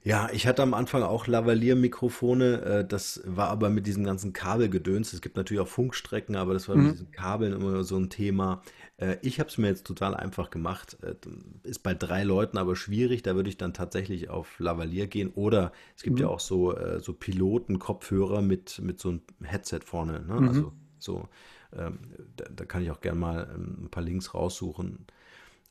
[0.06, 5.12] Ja, ich hatte am Anfang auch Lavalier-Mikrofone, äh, das war aber mit diesem ganzen Kabelgedöns.
[5.12, 6.84] Es gibt natürlich auch Funkstrecken, aber das war mhm.
[6.84, 8.62] mit diesen Kabeln immer so ein Thema.
[8.98, 10.96] Äh, ich habe es mir jetzt total einfach gemacht.
[11.02, 11.16] Äh,
[11.64, 15.32] ist bei drei Leuten aber schwierig, da würde ich dann tatsächlich auf Lavalier gehen.
[15.34, 16.22] Oder es gibt mhm.
[16.22, 20.20] ja auch so, so Piloten-Kopfhörer mit, mit so einem Headset vorne.
[20.20, 20.40] Ne?
[20.40, 20.48] Mhm.
[20.48, 21.28] Also so,
[21.76, 21.98] ähm,
[22.36, 25.08] da, da, kann ich auch gerne mal ähm, ein paar Links raussuchen.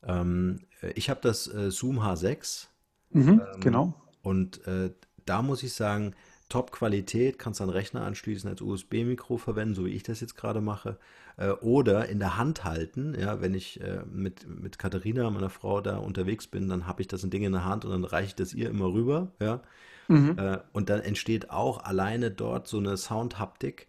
[0.02, 0.58] Ähm,
[0.94, 2.66] ich habe das Zoom H6.
[3.12, 3.94] Mhm, genau
[4.26, 4.90] und äh,
[5.24, 6.16] da muss ich sagen,
[6.48, 10.98] Top-Qualität, kannst dann Rechner anschließen, als USB-Mikro verwenden, so wie ich das jetzt gerade mache.
[11.36, 15.80] Äh, oder in der Hand halten, ja, wenn ich äh, mit, mit Katharina, meiner Frau,
[15.80, 18.26] da unterwegs bin, dann habe ich das ein Ding in der Hand und dann reiche
[18.26, 19.62] ich das ihr immer rüber, ja.
[20.08, 20.36] Mhm.
[20.36, 23.86] Äh, und dann entsteht auch alleine dort so eine Soundhaptik,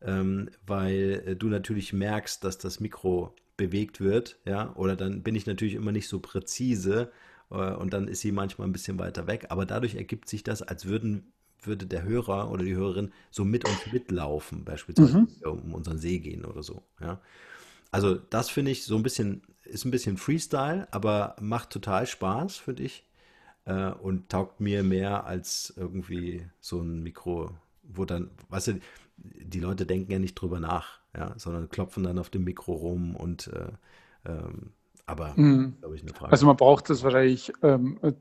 [0.00, 5.34] ähm, weil äh, du natürlich merkst, dass das Mikro bewegt wird, ja, oder dann bin
[5.34, 7.10] ich natürlich immer nicht so präzise,
[7.52, 9.46] und dann ist sie manchmal ein bisschen weiter weg.
[9.50, 13.68] Aber dadurch ergibt sich das, als würden, würde der Hörer oder die Hörerin so mit
[13.68, 15.28] uns mitlaufen, beispielsweise mhm.
[15.44, 16.82] um unseren See gehen oder so.
[17.00, 17.20] Ja.
[17.90, 22.56] Also das finde ich so ein bisschen, ist ein bisschen Freestyle, aber macht total Spaß,
[22.56, 23.04] finde ich.
[23.64, 27.50] Äh, und taugt mir mehr als irgendwie so ein Mikro,
[27.82, 28.80] wo dann, weißt du,
[29.18, 33.14] die Leute denken ja nicht drüber nach, ja, sondern klopfen dann auf dem Mikro rum
[33.14, 33.72] und äh,
[34.24, 34.72] ähm,
[35.06, 35.76] aber, mhm.
[35.80, 36.32] glaube ich, eine Frage.
[36.32, 38.12] Also man braucht das wahrscheinlich, ähm, äh,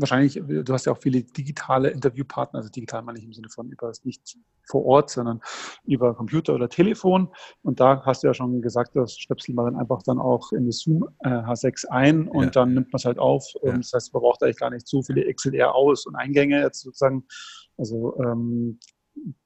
[0.00, 3.70] wahrscheinlich, du hast ja auch viele digitale Interviewpartner, also digital meine ich im Sinne von
[3.70, 5.40] über nicht vor Ort, sondern
[5.84, 7.28] über Computer oder Telefon.
[7.62, 10.66] Und da hast du ja schon gesagt, das stöpselt man dann einfach dann auch in
[10.66, 12.50] das Zoom äh, H6 ein und ja.
[12.50, 13.46] dann nimmt man es halt auf.
[13.62, 13.76] Ja.
[13.76, 17.24] Das heißt, man braucht eigentlich gar nicht so viele XLR aus und Eingänge jetzt sozusagen.
[17.76, 18.78] Also ähm,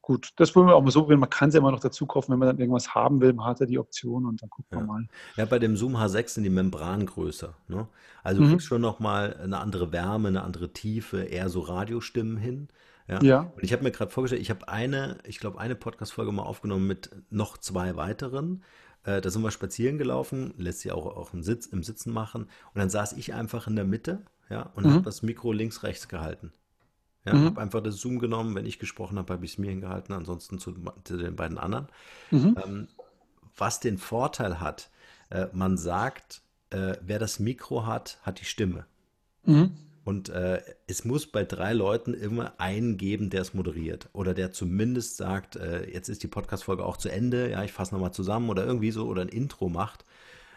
[0.01, 1.21] gut, das wollen wir auch mal so probieren.
[1.21, 3.33] Man kann es ja immer noch dazu kaufen, wenn man dann irgendwas haben will.
[3.33, 4.79] Man hat ja die Option und dann guckt ja.
[4.79, 5.09] man mal.
[5.37, 7.55] Ja, bei dem Zoom H6 sind die Membranen größer.
[7.69, 7.89] Ne?
[8.23, 8.51] Also mhm.
[8.51, 12.69] kriegst schon nochmal eine andere Wärme, eine andere Tiefe, eher so Radiostimmen hin.
[13.09, 13.23] Ja.
[13.23, 13.53] ja.
[13.55, 16.87] Und ich habe mir gerade vorgestellt, ich habe eine, ich glaube, eine Podcast-Folge mal aufgenommen
[16.87, 18.65] mit noch zwei weiteren.
[19.05, 22.43] Äh, da sind wir spazieren gelaufen, lässt sich auch, auch im, Sitz, im Sitzen machen.
[22.43, 24.95] Und dann saß ich einfach in der Mitte ja, und mhm.
[24.95, 26.53] habe das Mikro links, rechts gehalten.
[27.27, 27.47] Ja, mhm.
[27.47, 28.55] habe einfach das Zoom genommen.
[28.55, 31.89] Wenn ich gesprochen habe, habe ich es mir hingehalten, ansonsten zu, zu den beiden anderen.
[32.31, 32.57] Mhm.
[32.65, 32.89] Ähm,
[33.57, 34.91] was den Vorteil hat,
[35.31, 38.87] äh, man sagt, äh, wer das Mikro hat, hat die Stimme.
[39.45, 39.73] Mhm.
[40.05, 44.09] Und äh, es muss bei drei Leuten immer einen geben, der es moderiert.
[44.13, 47.93] Oder der zumindest sagt, äh, jetzt ist die Podcast-Folge auch zu Ende, ja, ich fasse
[47.93, 50.05] nochmal zusammen oder irgendwie so oder ein Intro macht.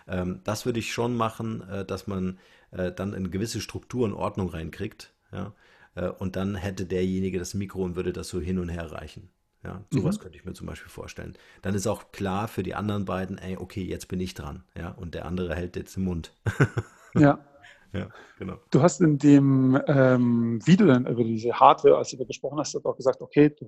[0.07, 2.37] Ähm, das würde ich schon machen, äh, dass man
[2.69, 5.13] äh, dann eine gewisse Struktur und Ordnung reinkriegt.
[5.31, 5.53] Ja.
[5.95, 9.29] Äh, und dann hätte derjenige das Mikro und würde das so hin und her reichen.
[9.63, 10.21] Ja, sowas mhm.
[10.21, 11.33] könnte ich mir zum Beispiel vorstellen.
[11.61, 14.91] Dann ist auch klar für die anderen beiden, ey, okay, jetzt bin ich dran, ja,
[14.91, 16.33] und der andere hält jetzt den Mund.
[17.15, 17.39] ja.
[17.91, 18.59] Ja, genau.
[18.69, 22.75] Du hast in dem ähm, Video dann über diese Hardware, als du da gesprochen hast,
[22.75, 23.67] auch gesagt, okay, du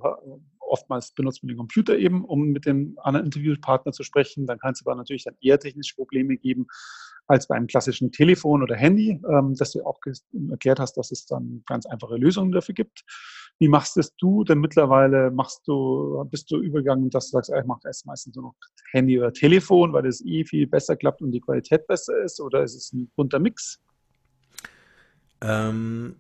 [0.59, 4.45] oftmals benutzt man den Computer eben, um mit dem anderen Interviewpartner zu sprechen.
[4.45, 6.67] Dann kann es aber natürlich dann eher technische Probleme geben,
[7.31, 9.99] als bei einem klassischen Telefon oder Handy, ähm, dass du auch
[10.49, 13.03] erklärt hast, dass es dann ganz einfache Lösungen dafür gibt.
[13.57, 15.31] Wie machst es du denn mittlerweile?
[15.31, 18.55] Machst du, bist du übergegangen, dass du sagst, ich mache erst meistens nur noch
[18.91, 22.41] Handy oder Telefon, weil es eh viel besser klappt und die Qualität besser ist?
[22.41, 23.79] Oder ist es ein bunter Mix?
[25.41, 26.15] Ähm,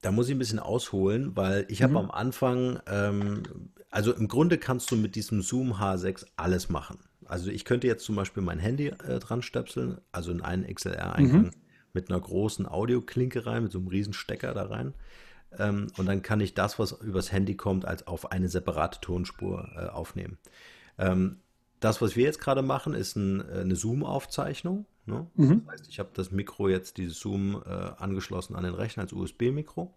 [0.00, 1.98] da muss ich ein bisschen ausholen, weil ich habe mhm.
[1.98, 3.42] am Anfang, ähm,
[3.90, 6.98] also im Grunde kannst du mit diesem Zoom H6 alles machen.
[7.30, 11.42] Also ich könnte jetzt zum Beispiel mein Handy äh, dran stöpseln, also in einen XLR-Eingang
[11.42, 11.50] mhm.
[11.92, 14.94] mit einer großen Audioklinke rein, mit so einem riesen Stecker da rein.
[15.56, 19.68] Ähm, und dann kann ich das, was übers Handy kommt, als auf eine separate Tonspur
[19.76, 20.38] äh, aufnehmen.
[20.98, 21.36] Ähm,
[21.78, 24.86] das, was wir jetzt gerade machen, ist ein, äh, eine Zoom-Aufzeichnung.
[25.06, 25.26] Ne?
[25.34, 25.62] Mhm.
[25.66, 29.12] Das heißt, ich habe das Mikro jetzt, dieses Zoom, äh, angeschlossen an den Rechner als
[29.12, 29.94] USB-Mikro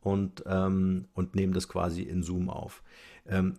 [0.00, 2.82] und, ähm, und nehme das quasi in Zoom auf.
[3.26, 3.58] Ähm,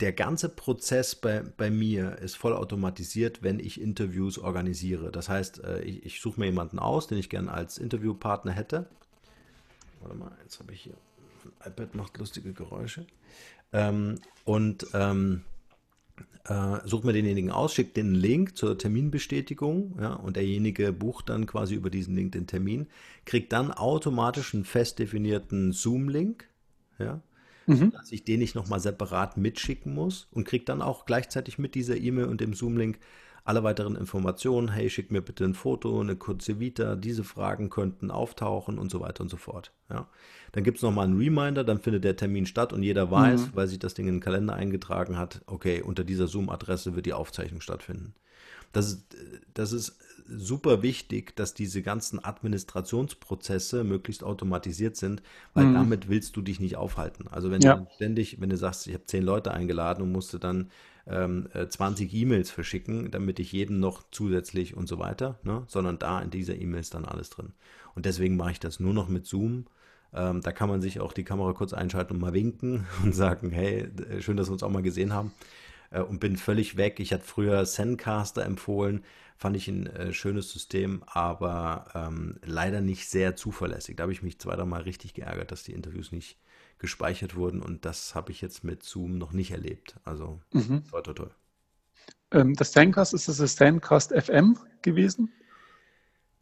[0.00, 5.10] der ganze Prozess bei, bei mir ist vollautomatisiert, wenn ich Interviews organisiere.
[5.10, 8.86] Das heißt, äh, ich, ich suche mir jemanden aus, den ich gerne als Interviewpartner hätte.
[10.00, 10.94] Warte mal, jetzt habe ich hier.
[11.60, 13.06] Ein iPad macht lustige Geräusche.
[13.72, 15.42] Ähm, und ähm,
[16.44, 21.46] äh, sucht mir denjenigen aus, schickt den Link zur Terminbestätigung, ja, und derjenige bucht dann
[21.46, 22.86] quasi über diesen Link den Termin,
[23.24, 26.48] kriegt dann automatisch einen fest definierten Zoom-Link,
[26.98, 27.20] ja,
[27.68, 27.92] mhm.
[27.92, 31.96] dass ich den nicht nochmal separat mitschicken muss und kriegt dann auch gleichzeitig mit dieser
[31.96, 32.98] E-Mail und dem Zoom-Link
[33.44, 34.68] alle weiteren Informationen.
[34.68, 39.00] Hey, schick mir bitte ein Foto, eine kurze Vita, diese Fragen könnten auftauchen und so
[39.00, 39.72] weiter und so fort.
[39.88, 40.06] Ja.
[40.52, 43.50] Dann gibt es nochmal einen Reminder, dann findet der Termin statt und jeder weiß, mhm.
[43.54, 47.14] weil sich das Ding in den Kalender eingetragen hat, okay, unter dieser Zoom-Adresse wird die
[47.14, 48.14] Aufzeichnung stattfinden.
[48.72, 49.16] Das ist,
[49.54, 49.98] das ist
[50.28, 55.22] super wichtig, dass diese ganzen Administrationsprozesse möglichst automatisiert sind,
[55.54, 55.74] weil mhm.
[55.74, 57.26] damit willst du dich nicht aufhalten.
[57.28, 57.76] Also wenn ja.
[57.76, 60.70] du ständig, wenn du sagst, ich habe zehn Leute eingeladen und musste dann
[61.06, 65.64] ähm, 20 äh, E-Mails verschicken, damit ich jedem noch zusätzlich und so weiter, ne?
[65.66, 67.52] sondern da in dieser E-Mail ist dann alles drin.
[67.94, 69.66] Und deswegen mache ich das nur noch mit Zoom.
[70.14, 73.50] Ähm, da kann man sich auch die Kamera kurz einschalten und mal winken und sagen,
[73.50, 73.88] hey,
[74.20, 75.32] schön, dass wir uns auch mal gesehen haben
[75.90, 77.00] äh, und bin völlig weg.
[77.00, 79.04] Ich hatte früher Zencaster empfohlen,
[79.36, 83.96] fand ich ein äh, schönes System, aber ähm, leider nicht sehr zuverlässig.
[83.96, 86.38] Da habe ich mich zwei, drei Mal richtig geärgert, dass die Interviews nicht
[86.78, 89.96] gespeichert wurden und das habe ich jetzt mit Zoom noch nicht erlebt.
[90.04, 90.84] Also mhm.
[90.90, 91.30] toll, toll, toll.
[92.30, 95.32] Ähm, das Zencast, ist das das Zencast FM gewesen?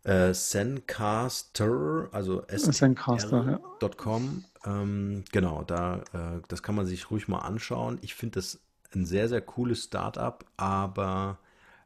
[0.02, 4.44] Äh, Zencaster, also Zencaster.com.
[4.64, 4.82] Ja.
[4.82, 7.98] Ähm, genau, da, äh, das kann man sich ruhig mal anschauen.
[8.02, 8.60] Ich finde das
[8.94, 11.38] ein sehr, sehr cooles Startup, aber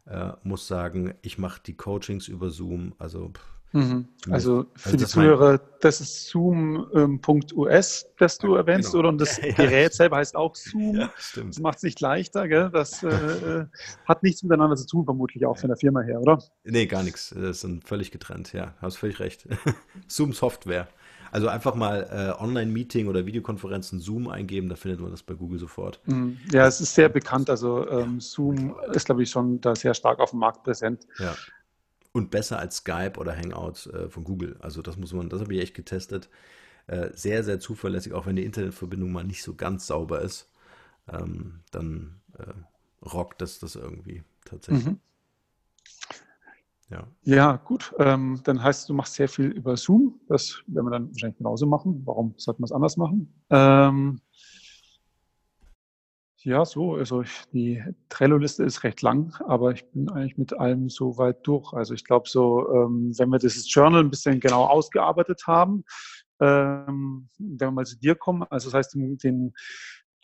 [0.06, 2.94] äh, muss sagen, ich mache die Coachings über Zoom.
[2.98, 3.32] Also
[3.72, 4.08] Mhm.
[4.28, 8.98] Also für also die Zuhörer, das ist zoom.us, das du ja, erwähnst, genau.
[9.00, 9.08] oder?
[9.10, 10.96] Und das ja, Gerät selber heißt auch Zoom.
[10.96, 12.70] Ja, das macht es nicht leichter, gell?
[12.72, 13.66] Das äh, äh,
[14.06, 16.42] hat nichts miteinander zu tun, vermutlich auch von der Firma her, oder?
[16.64, 17.32] Nee, gar nichts.
[17.36, 18.74] Das sind völlig getrennt, ja.
[18.80, 19.46] Hast völlig recht.
[20.08, 20.88] Zoom Software.
[21.30, 25.58] Also einfach mal äh, Online-Meeting oder Videokonferenzen Zoom eingeben, da findet man das bei Google
[25.58, 26.00] sofort.
[26.06, 26.38] Mhm.
[26.52, 27.50] Ja, es ist sehr bekannt.
[27.50, 31.06] Also ähm, Zoom ist, glaube ich, schon da sehr stark auf dem Markt präsent.
[31.18, 31.34] Ja
[32.12, 34.56] und besser als Skype oder Hangouts äh, von Google.
[34.60, 36.28] Also das muss man, das habe ich echt getestet.
[36.86, 40.48] Äh, sehr, sehr zuverlässig, auch wenn die Internetverbindung mal nicht so ganz sauber ist,
[41.08, 42.52] ähm, dann äh,
[43.06, 44.86] rockt das das irgendwie tatsächlich.
[44.86, 45.00] Mhm.
[46.90, 47.06] Ja.
[47.22, 47.94] ja, gut.
[47.98, 50.20] Ähm, dann heißt es, du machst sehr viel über Zoom.
[50.28, 52.02] Das werden wir dann wahrscheinlich genauso machen.
[52.04, 53.32] Warum sollten wir es anders machen?
[53.48, 54.20] Ähm,
[56.42, 56.94] ja, so.
[56.94, 61.46] Also ich, die Trello-Liste ist recht lang, aber ich bin eigentlich mit allem so weit
[61.46, 61.72] durch.
[61.74, 65.84] Also ich glaube so, ähm, wenn wir dieses Journal ein bisschen genau ausgearbeitet haben,
[66.40, 69.52] ähm, wenn wir mal zu dir kommen, also das heißt, den,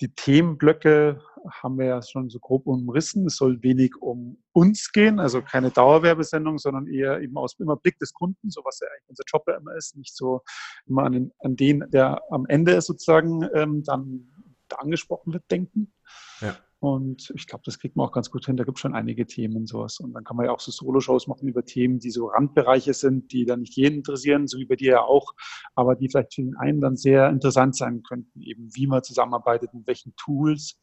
[0.01, 3.27] die Themenblöcke haben wir ja schon so grob umrissen.
[3.27, 7.99] Es soll wenig um uns gehen, also keine Dauerwerbesendung, sondern eher eben aus immer Blick
[7.99, 10.43] des Kunden, so was ja eigentlich unser Job ja immer ist, nicht so
[10.87, 14.29] immer an den, an den der am Ende sozusagen ähm, dann
[14.77, 15.93] angesprochen wird, denken.
[16.41, 16.57] Ja.
[16.79, 18.57] Und ich glaube, das kriegt man auch ganz gut hin.
[18.57, 19.99] Da gibt es schon einige Themen und sowas.
[19.99, 23.33] Und dann kann man ja auch so Solo-Shows machen über Themen, die so Randbereiche sind,
[23.33, 25.33] die dann nicht jeden interessieren, so wie bei dir ja auch,
[25.75, 29.73] aber die vielleicht für den einen dann sehr interessant sein könnten, eben wie man zusammenarbeitet,
[29.73, 30.79] mit welchen Tools.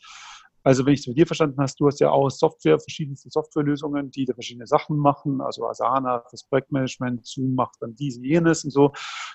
[0.64, 4.12] Also wenn ich es bei dir verstanden hast, du hast ja auch Software, verschiedenste Softwarelösungen,
[4.12, 8.72] die da verschiedene Sachen machen, also Asana fürs Projektmanagement, Zoom macht dann diese, jenes und
[8.72, 8.94] so.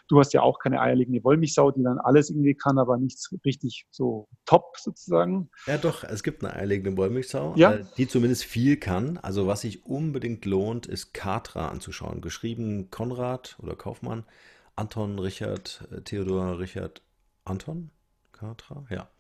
[0.09, 3.87] Du hast ja auch keine eierlegende Wollmilchsau, die dann alles irgendwie kann, aber nichts richtig
[3.91, 5.51] so top sozusagen.
[5.66, 7.74] Ja doch, es gibt eine eierlegende Wollmilchsau, ja?
[7.74, 9.18] Äh, die zumindest viel kann.
[9.18, 12.22] Also was sich unbedingt lohnt, ist Katra anzuschauen.
[12.22, 14.24] Geschrieben Konrad oder Kaufmann,
[14.76, 17.03] Anton, Richard, äh, Theodor, Richard,
[17.45, 17.91] Anton?
[18.33, 18.87] Katra?
[18.89, 19.11] Ja.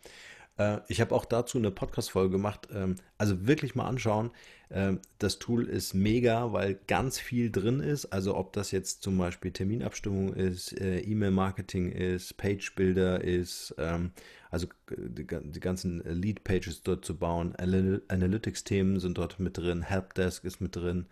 [0.58, 2.68] Äh, ich habe auch dazu eine Podcast-Folge gemacht.
[2.72, 4.30] Ähm, also wirklich mal anschauen.
[4.70, 8.06] Ähm, das Tool ist mega, weil ganz viel drin ist.
[8.06, 14.10] Also ob das jetzt zum Beispiel Terminabstimmung ist, äh, E-Mail-Marketing ist, Page-Builder ist, ähm,
[14.50, 17.54] also die, ganzen Lead-Pages dort zu bauen.
[17.56, 21.06] Analytics-Themen sind dort mit drin, Helpdesk ist mit drin.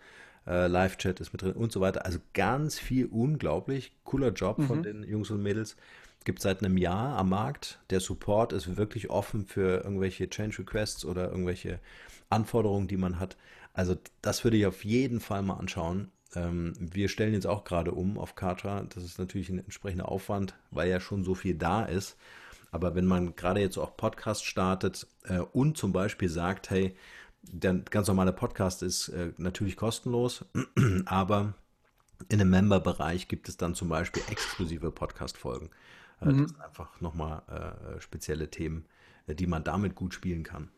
[0.47, 2.05] Äh, Live-Chat ist mit drin und so weiter.
[2.05, 4.67] Also ganz viel unglaublich cooler Job mhm.
[4.67, 5.75] von den Jungs und Mädels
[6.27, 7.79] gibt seit einem Jahr am Markt.
[7.89, 11.79] Der Support ist wirklich offen für irgendwelche Change Requests oder irgendwelche
[12.29, 13.37] Anforderungen, die man hat.
[13.71, 16.11] Also das würde ich auf jeden Fall mal anschauen.
[16.35, 18.83] Ähm, wir stellen jetzt auch gerade um auf Kartra.
[18.93, 22.17] Das ist natürlich ein entsprechender Aufwand, weil ja schon so viel da ist.
[22.71, 26.93] Aber wenn man gerade jetzt auch Podcast startet äh, und zum Beispiel sagt, hey,
[27.41, 30.43] der ganz normale Podcast ist äh, natürlich kostenlos,
[31.05, 31.53] aber
[32.27, 35.69] in einem Member-Bereich gibt es dann zum Beispiel exklusive Podcast-Folgen.
[36.21, 36.29] Äh, mhm.
[36.29, 38.85] Das sind einfach nochmal äh, spezielle Themen,
[39.27, 40.69] äh, die man damit gut spielen kann.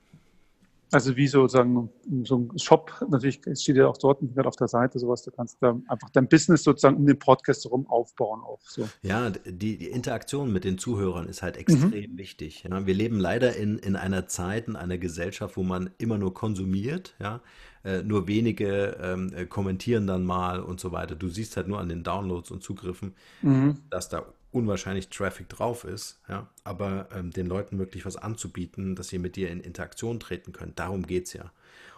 [0.91, 1.89] Also wie sozusagen
[2.23, 5.79] so ein Shop, natürlich steht ja auch dort auf der Seite sowas, du kannst da
[5.87, 8.89] einfach dein Business sozusagen um den Podcast herum aufbauen auch so.
[9.03, 12.17] Ja, die, die Interaktion mit den Zuhörern ist halt extrem mhm.
[12.17, 12.63] wichtig.
[12.63, 16.33] Ja, wir leben leider in, in einer Zeit, in einer Gesellschaft, wo man immer nur
[16.33, 17.41] konsumiert, ja.
[17.81, 21.15] Äh, nur wenige ähm, kommentieren dann mal und so weiter.
[21.15, 23.77] Du siehst halt nur an den Downloads und Zugriffen, mhm.
[23.89, 29.09] dass da unwahrscheinlich Traffic drauf ist, ja, aber ähm, den Leuten wirklich was anzubieten, dass
[29.09, 30.73] sie mit dir in Interaktion treten können.
[30.75, 31.51] Darum geht es ja.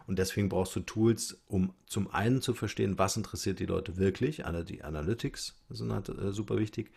[0.08, 4.46] Und deswegen brauchst du Tools, um zum einen zu verstehen, was interessiert die Leute wirklich,
[4.46, 6.92] also die Analytics sind halt äh, super wichtig.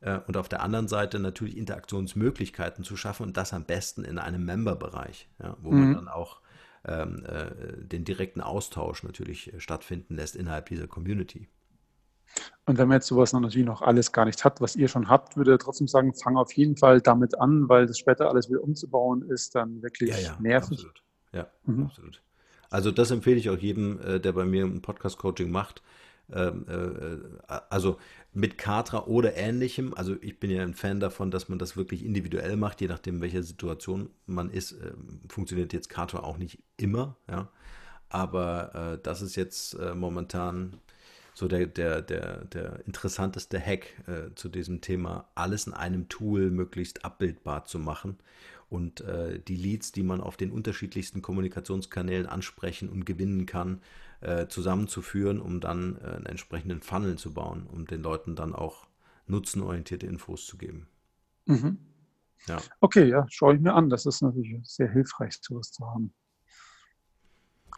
[0.00, 4.18] Äh, und auf der anderen Seite natürlich Interaktionsmöglichkeiten zu schaffen und das am besten in
[4.18, 5.80] einem Member-Bereich, ja, wo mhm.
[5.80, 6.40] man dann auch
[6.86, 11.48] ähm, äh, den direkten Austausch natürlich äh, stattfinden lässt innerhalb dieser Community.
[12.66, 15.08] Und wenn man jetzt sowas noch natürlich noch alles gar nicht hat, was ihr schon
[15.08, 18.50] habt, würde ich trotzdem sagen, fang auf jeden Fall damit an, weil das später alles
[18.50, 20.78] wieder umzubauen ist dann wirklich ja, ja, nervig.
[20.78, 21.02] Absolut.
[21.32, 21.86] Ja, mhm.
[21.86, 22.22] absolut.
[22.70, 25.82] Also das empfehle ich auch jedem, äh, der bei mir ein Podcast-Coaching macht.
[26.30, 27.96] Ähm, äh, also
[28.34, 29.94] mit Katra oder ähnlichem.
[29.94, 33.22] Also ich bin ja ein Fan davon, dass man das wirklich individuell macht, je nachdem,
[33.22, 34.76] welcher Situation man ist.
[35.30, 37.48] Funktioniert jetzt Katra auch nicht immer, ja.
[38.10, 40.78] Aber äh, das ist jetzt momentan
[41.38, 46.50] so der, der, der, der interessanteste Hack äh, zu diesem Thema, alles in einem Tool
[46.50, 48.18] möglichst abbildbar zu machen
[48.68, 53.80] und äh, die Leads, die man auf den unterschiedlichsten Kommunikationskanälen ansprechen und gewinnen kann,
[54.20, 58.88] äh, zusammenzuführen, um dann äh, einen entsprechenden Funnel zu bauen, um den Leuten dann auch
[59.28, 60.88] nutzenorientierte Infos zu geben.
[61.46, 61.78] Mhm.
[62.48, 62.58] Ja.
[62.80, 63.90] Okay, ja, schaue ich mir an.
[63.90, 66.12] Das ist natürlich sehr hilfreich, sowas zu haben.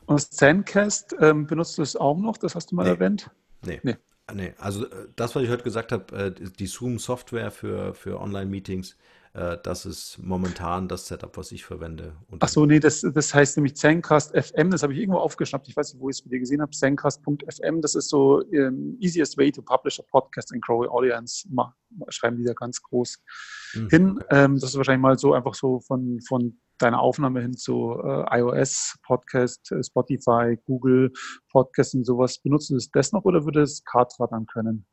[0.06, 2.38] Und Sandcast ähm, benutzt du es auch noch?
[2.38, 2.90] Das hast du mal nee.
[2.90, 3.30] erwähnt?
[3.64, 3.80] Nee.
[3.82, 3.96] nee.
[4.34, 8.96] Nee, also äh, das, was ich heute gesagt habe, äh, die Zoom-Software für, für Online-Meetings,
[9.32, 12.16] äh, das ist momentan das Setup, was ich verwende.
[12.40, 15.76] Ach so, nee, das, das heißt nämlich Zencast FM, das habe ich irgendwo aufgeschnappt, ich
[15.76, 18.96] weiß nicht, wo ich es bei dir gesehen habe, Zencast.fm, das ist so um, ähm,
[19.00, 21.48] easiest way to publish a podcast and grow a audience,
[22.08, 23.22] schreiben die da ganz groß
[23.74, 23.88] mhm.
[23.88, 24.24] hin.
[24.30, 28.38] Ähm, das ist wahrscheinlich mal so einfach so von, von deiner Aufnahme hin zu äh,
[28.38, 31.12] iOS, Podcast, äh, Spotify, Google,
[31.50, 32.38] Podcast und sowas.
[32.38, 34.86] Benutzen Sie das noch oder würde es Kartra dann können?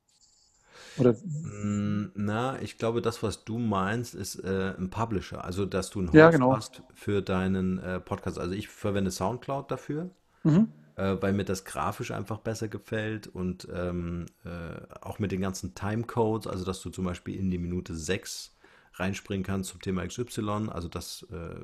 [0.98, 1.14] Oder?
[1.14, 5.44] Mm, na, ich glaube, das, was du meinst, ist äh, ein Publisher.
[5.44, 6.56] Also, dass du einen Host ja, genau.
[6.56, 8.40] hast für deinen äh, Podcast.
[8.40, 10.10] Also, ich verwende Soundcloud dafür,
[10.44, 10.70] mhm.
[10.96, 15.76] äh, weil mir das grafisch einfach besser gefällt und ähm, äh, auch mit den ganzen
[15.76, 16.48] Timecodes.
[16.48, 18.57] Also, dass du zum Beispiel in die Minute 6
[19.00, 20.70] reinspringen kannst zum Thema XY.
[20.70, 21.56] Also, das äh,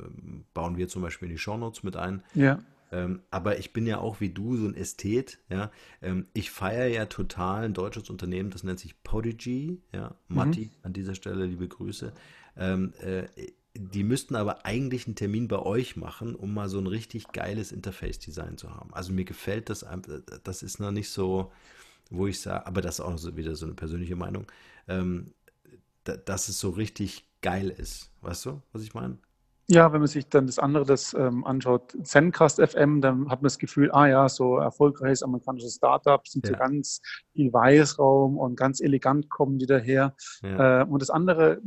[0.53, 2.23] bauen wir zum Beispiel in die Shownotes mit ein.
[2.33, 2.59] Ja.
[2.91, 5.71] Ähm, aber ich bin ja auch wie du so ein Ästhet, ja.
[6.01, 10.15] Ähm, ich feiere ja total ein deutsches Unternehmen, das nennt sich Podigy, ja.
[10.27, 10.79] Matti, mhm.
[10.83, 12.13] an dieser Stelle liebe Grüße.
[12.55, 13.23] Ähm, äh,
[13.75, 17.71] die müssten aber eigentlich einen Termin bei euch machen, um mal so ein richtig geiles
[17.71, 18.93] Interface-Design zu haben.
[18.93, 19.83] Also mir gefällt das,
[20.43, 21.51] das ist noch nicht so,
[22.11, 24.45] wo ich sage, aber das ist auch so wieder so eine persönliche Meinung,
[24.87, 25.33] ähm,
[26.03, 28.11] dass es so richtig geil ist.
[28.21, 29.17] Weißt du, was ich meine?
[29.67, 33.43] Ja, wenn man sich dann das andere das ähm, anschaut, Zencast FM, dann hat man
[33.43, 36.51] das Gefühl, ah ja, so erfolgreiches amerikanisches Startup, sind ja.
[36.51, 37.01] so ganz
[37.31, 40.15] viel Weißraum und ganz elegant kommen die daher.
[40.41, 40.81] Ja.
[40.81, 41.61] Äh, und das andere,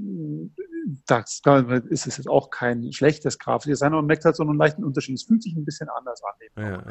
[1.07, 1.41] das
[1.89, 5.15] ist es jetzt auch kein schlechtes Grafikdesign, aber man merkt halt so einen leichten Unterschied.
[5.15, 6.63] Es fühlt sich ein bisschen anders an.
[6.63, 6.85] Ja,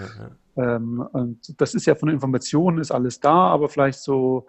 [0.58, 4.48] ähm, und das ist ja von der Information ist alles da, aber vielleicht so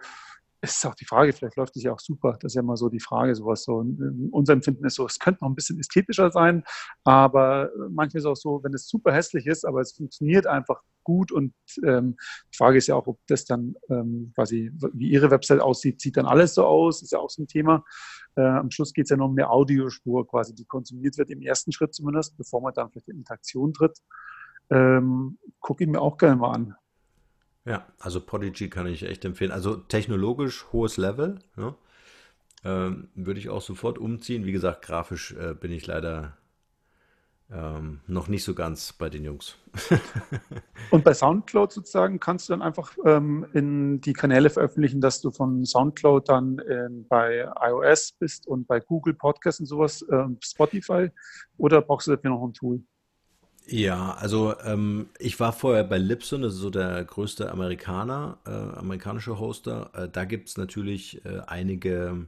[0.61, 2.37] ist auch die Frage, vielleicht läuft es ja auch super.
[2.41, 3.85] Das ist ja immer so die Frage, sowas so.
[4.31, 6.63] Unser Empfinden ist so, es könnte noch ein bisschen ästhetischer sein,
[7.03, 10.81] aber manchmal ist es auch so, wenn es super hässlich ist, aber es funktioniert einfach
[11.03, 11.53] gut und
[11.85, 12.17] ähm,
[12.53, 16.17] die Frage ist ja auch, ob das dann ähm, quasi, wie Ihre Website aussieht, sieht
[16.17, 17.85] dann alles so aus, ist ja auch so ein Thema.
[18.35, 21.41] Äh, am Schluss geht es ja noch um eine Audiospur quasi, die konsumiert wird im
[21.41, 23.97] ersten Schritt zumindest, bevor man dann vielleicht in Interaktion tritt.
[24.69, 26.75] Ähm, gucke ich mir auch gerne mal an.
[27.67, 29.51] Ja, also Podigy kann ich echt empfehlen.
[29.51, 31.39] Also technologisch hohes Level.
[31.57, 31.75] Ne?
[32.63, 34.45] Ähm, würde ich auch sofort umziehen.
[34.45, 36.37] Wie gesagt, grafisch äh, bin ich leider
[37.51, 39.57] ähm, noch nicht so ganz bei den Jungs.
[40.91, 45.31] Und bei Soundcloud sozusagen kannst du dann einfach ähm, in die Kanäle veröffentlichen, dass du
[45.31, 51.09] von Soundcloud dann ähm, bei iOS bist und bei Google Podcasts und sowas, ähm, Spotify,
[51.57, 52.81] oder brauchst du dafür noch ein Tool?
[53.69, 58.49] Ja, also ähm, ich war vorher bei Libsyn, das ist so der größte Amerikaner, äh,
[58.51, 59.91] amerikanische Hoster.
[59.93, 62.27] Äh, da gibt es natürlich äh, einige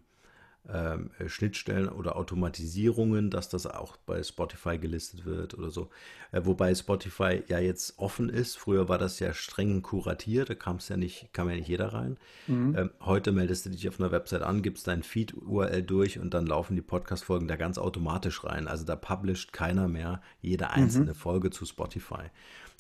[0.72, 5.90] ähm, äh, Schnittstellen oder Automatisierungen, dass das auch bei Spotify gelistet wird oder so.
[6.32, 8.58] Äh, wobei Spotify ja jetzt offen ist.
[8.58, 11.94] Früher war das ja streng kuratiert, da kam es ja nicht, kam ja nicht jeder
[11.94, 12.18] rein.
[12.48, 12.76] Mhm.
[12.78, 16.46] Ähm, heute meldest du dich auf einer Website an, gibst dein Feed-URL durch und dann
[16.46, 18.68] laufen die Podcast-Folgen da ganz automatisch rein.
[18.68, 21.16] Also da publisht keiner mehr jede einzelne mhm.
[21.16, 22.30] Folge zu Spotify.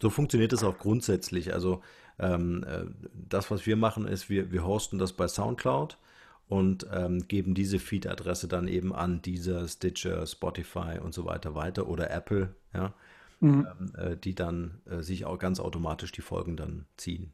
[0.01, 1.53] So funktioniert es auch grundsätzlich.
[1.53, 1.81] Also
[2.19, 5.97] ähm, äh, das, was wir machen, ist, wir, wir hosten das bei SoundCloud
[6.50, 11.88] und ähm, geben diese Feed-Adresse dann eben an dieser Stitcher, Spotify und so weiter weiter
[11.88, 12.93] oder Apple, ja,
[13.39, 13.68] mhm.
[13.80, 17.32] ähm, äh, die dann äh, sich auch ganz automatisch die Folgen dann ziehen.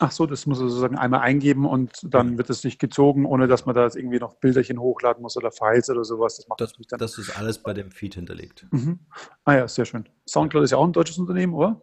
[0.00, 3.48] Ach so, das muss man sozusagen einmal eingeben und dann wird es sich gezogen, ohne
[3.48, 6.36] dass man da irgendwie noch Bilderchen hochladen muss oder Files oder sowas.
[6.36, 7.00] Das macht das, dann.
[7.00, 8.66] Das ist alles bei dem Feed hinterlegt.
[8.70, 9.00] Mhm.
[9.44, 10.08] Ah ja, sehr schön.
[10.28, 11.82] Soundcloud ist ja auch ein deutsches Unternehmen, oder?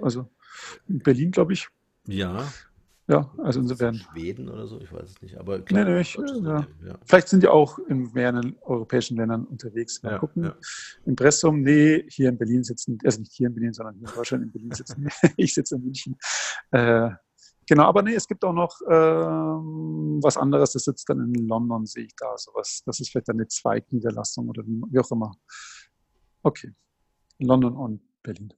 [0.00, 0.26] Also
[0.88, 1.68] in Berlin, glaube ich.
[2.06, 2.46] Ja,
[3.10, 3.96] ja, also insofern.
[3.96, 5.36] Schweden oder so, ich weiß es nicht.
[5.36, 6.66] Aber klar, nee, nee, ich, ja.
[6.84, 6.98] Ja.
[7.04, 10.00] Vielleicht sind die auch in mehreren europäischen Ländern unterwegs.
[10.04, 10.52] Mal ja, gucken.
[11.04, 14.44] Impressum, nee, hier in Berlin sitzen, also nicht hier in Berlin, sondern hier in Deutschland
[14.44, 15.08] in Berlin sitzen.
[15.36, 16.16] ich sitze in München.
[16.70, 17.10] Äh,
[17.66, 21.86] genau, aber nee, es gibt auch noch ähm, was anderes, das sitzt dann in London,
[21.86, 22.38] sehe ich da.
[22.38, 22.82] Sowas.
[22.86, 25.32] Das ist vielleicht eine Zweigniederlassung oder wie auch immer.
[26.44, 26.72] Okay.
[27.40, 28.52] London und Berlin.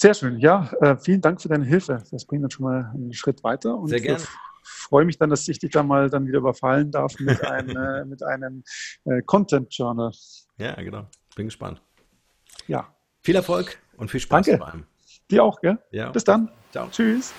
[0.00, 0.38] Sehr schön.
[0.38, 2.00] Ja, äh, vielen Dank für deine Hilfe.
[2.12, 3.74] Das bringt uns schon mal einen Schritt weiter.
[3.74, 4.22] Und Sehr gerne.
[4.62, 8.04] freue mich dann, dass ich dich da mal dann wieder überfallen darf mit, ein, äh,
[8.06, 8.62] mit einem
[9.06, 10.12] äh, Content Journal.
[10.56, 11.08] Ja, genau.
[11.34, 11.82] Bin gespannt.
[12.68, 12.94] Ja.
[13.22, 14.84] Viel Erfolg und viel Spaß Danke.
[15.32, 15.80] Dir auch, gell?
[15.90, 16.12] Ja.
[16.12, 16.48] Bis dann.
[16.70, 16.88] Ciao.
[16.92, 17.34] Tschüss.